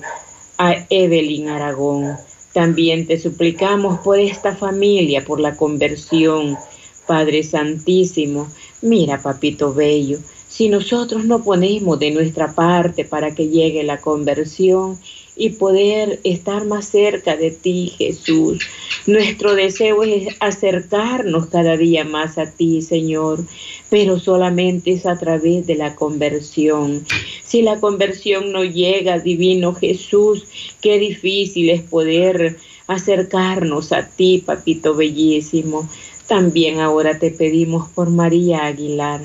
a 0.60 0.76
Evelyn 0.92 1.50
Aragón. 1.50 2.29
También 2.54 3.06
te 3.06 3.20
suplicamos 3.20 4.00
por 4.00 4.20
esta 4.20 4.56
familia, 4.56 5.24
por 5.24 5.40
la 5.40 5.56
conversión, 5.56 6.58
Padre 7.06 7.44
Santísimo. 7.44 8.48
Mira, 8.82 9.22
Papito 9.22 9.74
Bello, 9.74 10.20
si 10.48 10.68
nosotros 10.68 11.26
no 11.26 11.44
ponemos 11.44 12.00
de 12.00 12.12
nuestra 12.12 12.54
parte 12.54 13.06
para 13.06 13.36
que 13.36 13.50
llegue 13.50 13.84
la 13.84 14.02
conversión 14.02 15.00
y 15.36 15.52
poder 15.52 16.20
estar 16.24 16.66
más 16.66 16.86
cerca 16.90 17.38
de 17.38 17.52
ti, 17.52 17.94
Jesús. 17.98 18.60
Nuestro 19.08 19.56
deseo 19.56 20.04
es 20.04 20.36
acercarnos 20.42 21.48
cada 21.48 21.78
día 21.78 22.04
más 22.04 22.38
a 22.38 22.52
ti, 22.52 22.82
Señor, 22.82 23.46
pero 23.90 24.20
solamente 24.20 24.92
es 24.92 25.06
a 25.06 25.18
través 25.18 25.66
de 25.66 25.76
la 25.76 25.96
conversión. 25.96 27.06
Si 27.50 27.64
la 27.64 27.80
conversión 27.80 28.52
no 28.52 28.64
llega, 28.64 29.18
divino 29.18 29.74
Jesús, 29.74 30.46
qué 30.82 31.00
difícil 31.00 31.72
es 31.72 31.82
poder 31.82 32.58
acercarnos 32.86 33.92
a 33.92 34.08
ti, 34.08 34.44
papito 34.46 34.94
bellísimo. 34.94 35.90
También 36.28 36.80
ahora 36.80 37.18
te 37.18 37.32
pedimos 37.32 37.90
por 37.90 38.12
María 38.12 38.68
Aguilar. 38.68 39.22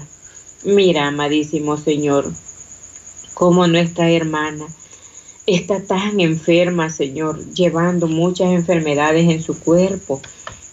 Mira, 0.65 1.09
amadísimo 1.09 1.77
Señor, 1.77 2.33
como 3.35 3.67
nuestra 3.67 4.11
hermana 4.11 4.69
está 5.45 5.83
tan 5.83 6.19
enferma, 6.19 6.89
Señor, 6.89 7.45
llevando 7.53 8.07
muchas 8.07 8.55
enfermedades 8.55 9.29
en 9.29 9.43
su 9.43 9.61
cuerpo. 9.61 10.23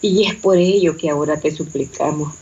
Y 0.00 0.24
es 0.24 0.36
por 0.36 0.56
ello 0.56 0.96
que 0.96 1.10
ahora 1.10 1.38
te 1.38 1.50
suplicamos. 1.50 2.32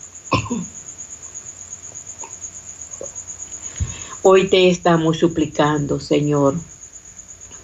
Hoy 4.23 4.49
te 4.49 4.69
estamos 4.69 5.17
suplicando, 5.17 5.99
Señor, 5.99 6.55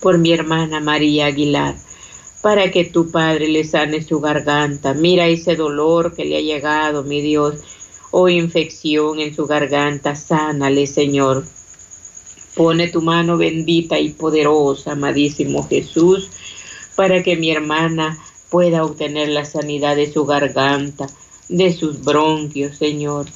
por 0.01 0.17
mi 0.17 0.33
hermana 0.33 0.81
María 0.81 1.27
Aguilar, 1.27 1.75
para 2.41 2.71
que 2.71 2.87
tu 2.87 3.11
Padre 3.11 3.49
le 3.49 3.63
sane 3.63 4.03
su 4.03 4.21
garganta. 4.21 4.95
Mira 4.95 5.27
ese 5.27 5.55
dolor 5.55 6.15
que 6.15 6.25
le 6.25 6.39
ha 6.39 6.41
llegado, 6.41 7.03
mi 7.03 7.21
Dios, 7.21 7.57
o 8.11 8.23
oh, 8.23 8.29
infección 8.31 9.21
en 9.21 9.35
su 9.37 9.45
garganta. 9.47 10.15
Sánale, 10.17 10.87
Señor. 10.87 11.45
Pone 12.55 12.89
tu 12.89 13.03
mano 13.03 13.37
bendita 13.37 14.01
y 14.01 14.09
poderosa, 14.15 14.93
amadísimo 14.93 15.69
Jesús, 15.69 16.31
para 16.95 17.23
que 17.23 17.37
mi 17.37 17.51
hermana 17.51 18.19
pueda 18.49 18.83
obtener 18.83 19.29
la 19.29 19.45
sanidad 19.45 19.95
de 19.95 20.11
su 20.11 20.25
garganta, 20.25 21.07
de 21.51 21.71
sus 21.75 22.03
bronquios, 22.03 22.79
Señor. 22.79 23.27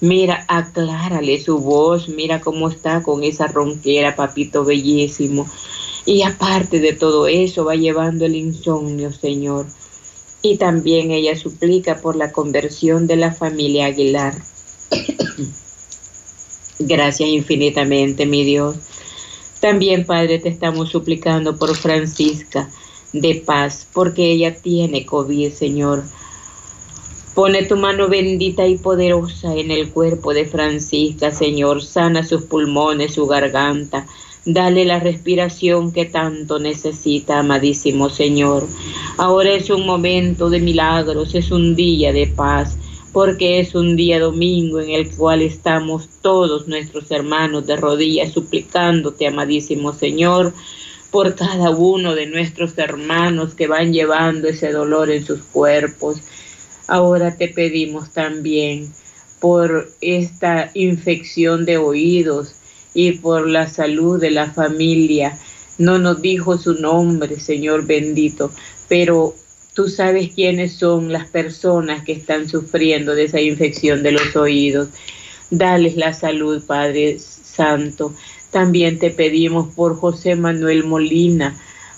Mira, 0.00 0.44
aclárale 0.46 1.40
su 1.40 1.58
voz, 1.58 2.08
mira 2.08 2.40
cómo 2.40 2.68
está 2.68 3.02
con 3.02 3.24
esa 3.24 3.48
ronquera, 3.48 4.14
papito 4.14 4.64
bellísimo. 4.64 5.48
Y 6.06 6.22
aparte 6.22 6.80
de 6.80 6.92
todo 6.92 7.26
eso, 7.26 7.64
va 7.64 7.74
llevando 7.74 8.24
el 8.24 8.36
insomnio, 8.36 9.12
Señor. 9.12 9.66
Y 10.40 10.56
también 10.56 11.10
ella 11.10 11.36
suplica 11.36 12.00
por 12.00 12.14
la 12.14 12.30
conversión 12.30 13.06
de 13.08 13.16
la 13.16 13.32
familia 13.32 13.86
Aguilar. 13.86 14.34
Gracias 16.78 17.28
infinitamente, 17.28 18.24
mi 18.24 18.44
Dios. 18.44 18.76
También, 19.60 20.06
Padre, 20.06 20.38
te 20.38 20.48
estamos 20.48 20.90
suplicando 20.90 21.58
por 21.58 21.76
Francisca 21.76 22.70
de 23.12 23.42
paz, 23.44 23.88
porque 23.92 24.30
ella 24.30 24.54
tiene 24.54 25.04
COVID, 25.04 25.52
Señor. 25.52 26.04
Pone 27.38 27.62
tu 27.66 27.76
mano 27.76 28.08
bendita 28.08 28.66
y 28.66 28.78
poderosa 28.78 29.54
en 29.54 29.70
el 29.70 29.90
cuerpo 29.90 30.34
de 30.34 30.44
Francisca, 30.44 31.30
Señor. 31.30 31.84
Sana 31.84 32.24
sus 32.24 32.42
pulmones, 32.42 33.14
su 33.14 33.28
garganta. 33.28 34.08
Dale 34.44 34.84
la 34.84 34.98
respiración 34.98 35.92
que 35.92 36.04
tanto 36.04 36.58
necesita, 36.58 37.38
amadísimo 37.38 38.10
Señor. 38.10 38.66
Ahora 39.18 39.52
es 39.52 39.70
un 39.70 39.86
momento 39.86 40.50
de 40.50 40.58
milagros, 40.58 41.36
es 41.36 41.52
un 41.52 41.76
día 41.76 42.12
de 42.12 42.26
paz 42.26 42.76
porque 43.12 43.60
es 43.60 43.76
un 43.76 43.94
día 43.94 44.18
domingo 44.18 44.80
en 44.80 44.90
el 44.90 45.08
cual 45.08 45.40
estamos 45.42 46.08
todos 46.20 46.66
nuestros 46.66 47.08
hermanos 47.12 47.68
de 47.68 47.76
rodillas 47.76 48.32
suplicándote, 48.32 49.28
amadísimo 49.28 49.92
Señor, 49.92 50.52
por 51.12 51.36
cada 51.36 51.70
uno 51.70 52.16
de 52.16 52.26
nuestros 52.26 52.76
hermanos 52.78 53.54
que 53.54 53.68
van 53.68 53.92
llevando 53.92 54.48
ese 54.48 54.72
dolor 54.72 55.08
en 55.08 55.24
sus 55.24 55.40
cuerpos. 55.52 56.20
Ahora 56.88 57.36
te 57.36 57.48
pedimos 57.48 58.12
también 58.12 58.92
por 59.38 59.88
esta 60.00 60.72
infección 60.74 61.64
de 61.64 61.76
oídos 61.76 62.56
y 62.94 63.12
por 63.12 63.48
la 63.48 63.68
salud 63.68 64.20
de 64.20 64.32
la 64.32 64.50
familia. 64.50 65.38
No 65.78 65.98
nos 66.00 66.20
dijo 66.20 66.58
su 66.58 66.74
nombre, 66.74 67.38
Señor 67.38 67.86
bendito, 67.86 68.50
pero 68.88 69.34
Tú 69.78 69.88
sabes 69.88 70.34
quiénes 70.34 70.72
son 70.72 71.12
las 71.12 71.28
personas 71.28 72.02
que 72.02 72.10
están 72.10 72.48
sufriendo 72.48 73.14
de 73.14 73.26
esa 73.26 73.40
infección 73.40 74.02
de 74.02 74.10
los 74.10 74.34
oídos. 74.34 74.88
Dales 75.52 75.96
la 75.96 76.12
salud, 76.12 76.64
Padre 76.66 77.20
Santo. 77.20 78.12
También 78.50 78.98
te 78.98 79.10
pedimos 79.10 79.72
por 79.76 79.96
José 79.96 80.34
Manuel 80.34 80.82
Molina, 80.82 81.56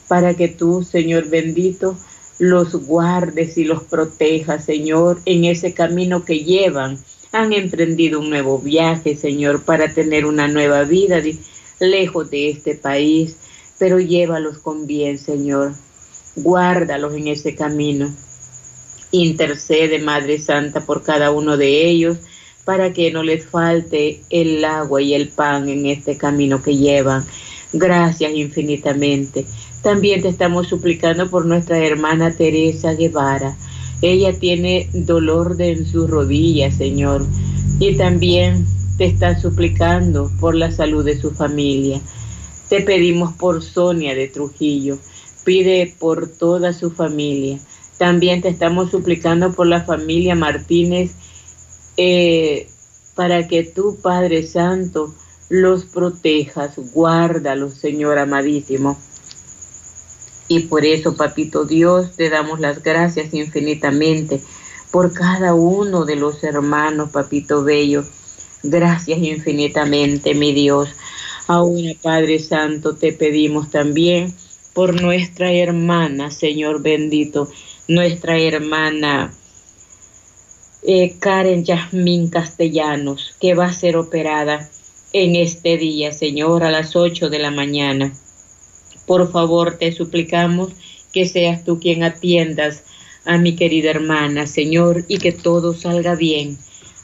para 0.09 0.35
que 0.35 0.49
tú, 0.49 0.83
Señor 0.83 1.31
bendito, 1.31 1.97
los 2.41 2.75
guardes 2.75 3.57
y 3.57 3.63
los 3.65 3.85
protejas, 3.85 4.65
Señor, 4.65 5.21
en 5.27 5.45
ese 5.45 5.73
camino 5.73 6.25
que 6.25 6.41
llevan. 6.41 6.99
Han 7.31 7.53
emprendido 7.53 8.19
un 8.19 8.31
nuevo 8.31 8.59
viaje, 8.59 9.17
Señor, 9.17 9.63
para 9.63 9.95
tener 9.95 10.27
una 10.27 10.49
nueva 10.49 10.83
vida 10.83 11.23
lejos 11.79 12.29
de 12.31 12.51
este 12.51 12.75
país, 12.75 13.37
pero 13.79 14.01
llévalos 14.01 14.59
con 14.59 14.89
bien, 14.89 15.17
Señor 15.17 15.75
guárdalos 16.37 17.15
en 17.15 17.29
ese 17.29 17.55
camino. 17.55 18.13
Intercede, 19.13 19.99
Madre 19.99 20.39
Santa, 20.39 20.81
por 20.81 21.03
cada 21.03 21.31
uno 21.31 21.57
de 21.57 21.89
ellos, 21.89 22.19
para 22.65 22.93
que 22.93 23.11
no 23.11 23.23
les 23.23 23.45
falte 23.45 24.21
el 24.31 24.65
agua 24.65 25.03
y 25.03 25.15
el 25.15 25.29
pan 25.29 25.69
en 25.69 25.87
este 25.87 26.17
camino 26.17 26.63
que 26.63 26.77
llevan. 26.77 27.27
Gracias 27.73 28.33
infinitamente. 28.33 29.45
También 29.83 30.23
te 30.23 30.29
estamos 30.29 30.69
suplicando 30.69 31.31
por 31.31 31.47
nuestra 31.47 31.79
hermana 31.79 32.33
Teresa 32.33 32.95
Guevara. 32.95 33.57
Ella 34.03 34.39
tiene 34.39 34.89
dolor 34.93 35.57
de 35.57 35.73
en 35.73 35.87
sus 35.87 36.09
rodillas, 36.09 36.75
Señor. 36.75 37.27
Y 37.79 37.97
también 37.97 38.67
te 38.99 39.07
está 39.07 39.39
suplicando 39.39 40.31
por 40.41 40.55
la 40.55 40.71
salud 40.71 41.05
de 41.05 41.19
su 41.19 41.31
familia. 41.31 42.01
Te 42.69 42.83
pedimos 42.83 43.33
por 43.35 43.63
Sonia 43.63 44.15
de 44.15 44.29
Trujillo 44.29 44.99
pide 45.45 45.95
por 45.99 46.29
toda 46.29 46.73
su 46.73 46.91
familia. 46.91 47.59
También 47.99 48.41
te 48.41 48.49
estamos 48.49 48.91
suplicando 48.91 49.53
por 49.53 49.67
la 49.67 49.83
familia 49.83 50.35
Martínez 50.35 51.13
eh, 51.97 52.69
para 53.15 53.47
que 53.47 53.65
tú, 53.65 53.99
Padre 54.01 54.47
Santo, 54.47 55.15
los 55.49 55.85
protejas, 55.85 56.75
guárdalos, 56.93 57.75
Señor 57.75 58.19
amadísimo. 58.19 58.99
Y 60.51 60.65
por 60.65 60.85
eso, 60.85 61.15
Papito 61.15 61.65
Dios, 61.65 62.17
te 62.17 62.29
damos 62.29 62.59
las 62.59 62.83
gracias 62.83 63.33
infinitamente 63.33 64.41
por 64.91 65.13
cada 65.13 65.55
uno 65.55 66.05
de 66.05 66.17
los 66.17 66.43
hermanos, 66.43 67.11
Papito 67.11 67.63
Bello. 67.63 68.05
Gracias 68.65 69.21
infinitamente, 69.21 70.35
mi 70.35 70.53
Dios. 70.53 70.89
Ahora, 71.47 71.93
Padre 72.03 72.41
Santo, 72.41 72.97
te 72.97 73.13
pedimos 73.13 73.71
también 73.71 74.35
por 74.75 75.01
nuestra 75.01 75.53
hermana, 75.53 76.33
Señor 76.33 76.83
bendito, 76.83 77.49
nuestra 77.87 78.37
hermana 78.37 79.33
eh, 80.83 81.15
Karen 81.21 81.65
Yasmín 81.65 82.29
Castellanos, 82.29 83.37
que 83.41 83.55
va 83.55 83.67
a 83.67 83.73
ser 83.73 83.97
operada 83.97 84.69
en 85.13 85.37
este 85.37 85.77
día, 85.77 86.11
Señor, 86.11 86.65
a 86.65 86.73
las 86.73 86.97
8 86.97 87.31
de 87.31 87.39
la 87.39 87.53
mañana. 87.53 88.13
Por 89.11 89.33
favor, 89.33 89.77
te 89.77 89.91
suplicamos 89.91 90.69
que 91.13 91.27
seas 91.27 91.65
tú 91.65 91.81
quien 91.81 92.05
atiendas 92.05 92.85
a 93.25 93.39
mi 93.39 93.57
querida 93.57 93.91
hermana, 93.91 94.47
Señor, 94.47 95.05
y 95.09 95.19
que 95.19 95.33
todo 95.33 95.75
salga 95.75 96.15
bien. 96.15 96.59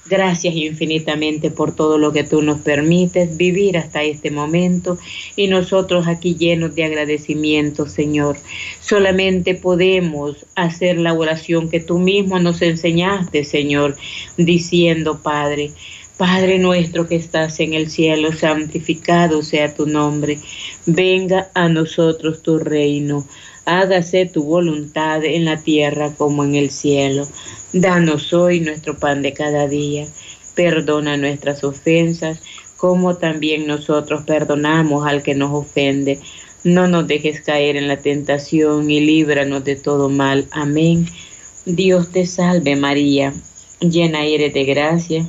Gracias 0.08 0.54
infinitamente 0.54 1.50
por 1.50 1.74
todo 1.74 1.98
lo 1.98 2.12
que 2.12 2.22
tú 2.22 2.42
nos 2.42 2.60
permites 2.60 3.36
vivir 3.36 3.76
hasta 3.76 4.04
este 4.04 4.30
momento 4.30 4.98
y 5.34 5.48
nosotros 5.48 6.06
aquí 6.06 6.36
llenos 6.36 6.76
de 6.76 6.84
agradecimiento, 6.84 7.88
Señor. 7.88 8.36
Solamente 8.78 9.56
podemos 9.56 10.46
hacer 10.54 10.98
la 10.98 11.12
oración 11.12 11.68
que 11.68 11.80
tú 11.80 11.98
mismo 11.98 12.38
nos 12.38 12.62
enseñaste, 12.62 13.42
Señor, 13.42 13.96
diciendo, 14.36 15.22
Padre, 15.24 15.72
Padre 16.16 16.58
nuestro 16.58 17.06
que 17.06 17.16
estás 17.16 17.60
en 17.60 17.74
el 17.74 17.90
cielo, 17.90 18.32
santificado 18.32 19.42
sea 19.42 19.74
tu 19.74 19.86
nombre. 19.86 20.38
Venga 20.86 21.50
a 21.52 21.68
nosotros 21.68 22.42
tu 22.42 22.58
reino. 22.58 23.26
Hágase 23.66 24.24
tu 24.24 24.44
voluntad 24.44 25.22
en 25.24 25.44
la 25.44 25.62
tierra 25.62 26.14
como 26.16 26.42
en 26.42 26.54
el 26.54 26.70
cielo. 26.70 27.28
Danos 27.74 28.32
hoy 28.32 28.60
nuestro 28.60 28.96
pan 28.96 29.20
de 29.20 29.34
cada 29.34 29.68
día. 29.68 30.06
Perdona 30.54 31.18
nuestras 31.18 31.62
ofensas, 31.64 32.40
como 32.78 33.18
también 33.18 33.66
nosotros 33.66 34.22
perdonamos 34.24 35.06
al 35.06 35.22
que 35.22 35.34
nos 35.34 35.52
ofende. 35.52 36.18
No 36.64 36.88
nos 36.88 37.06
dejes 37.06 37.42
caer 37.42 37.76
en 37.76 37.88
la 37.88 37.98
tentación 37.98 38.90
y 38.90 39.00
líbranos 39.00 39.64
de 39.64 39.76
todo 39.76 40.08
mal. 40.08 40.48
Amén. 40.50 41.06
Dios 41.66 42.10
te 42.10 42.24
salve 42.24 42.74
María, 42.74 43.34
llena 43.80 44.24
eres 44.24 44.54
de 44.54 44.64
gracia. 44.64 45.28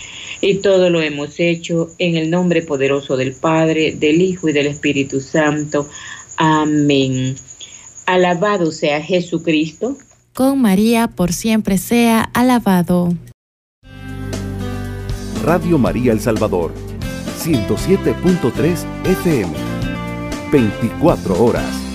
Y 0.41 0.55
todo 0.55 0.89
lo 0.89 1.01
hemos 1.01 1.39
hecho 1.39 1.89
en 1.99 2.17
el 2.17 2.29
nombre 2.31 2.63
poderoso 2.63 3.15
del 3.15 3.33
Padre, 3.33 3.93
del 3.93 4.21
Hijo 4.21 4.49
y 4.49 4.53
del 4.53 4.67
Espíritu 4.67 5.21
Santo. 5.21 5.87
Amén. 6.37 7.35
Alabado 8.07 8.71
sea 8.71 9.01
Jesucristo. 9.01 9.97
Con 10.33 10.61
María 10.61 11.07
por 11.07 11.31
siempre 11.31 11.77
sea 11.77 12.21
alabado. 12.33 13.13
Radio 15.43 15.77
María 15.77 16.11
El 16.11 16.19
Salvador, 16.19 16.71
107.3 17.39 18.85
FM, 19.05 19.53
24 20.51 21.43
horas. 21.43 21.90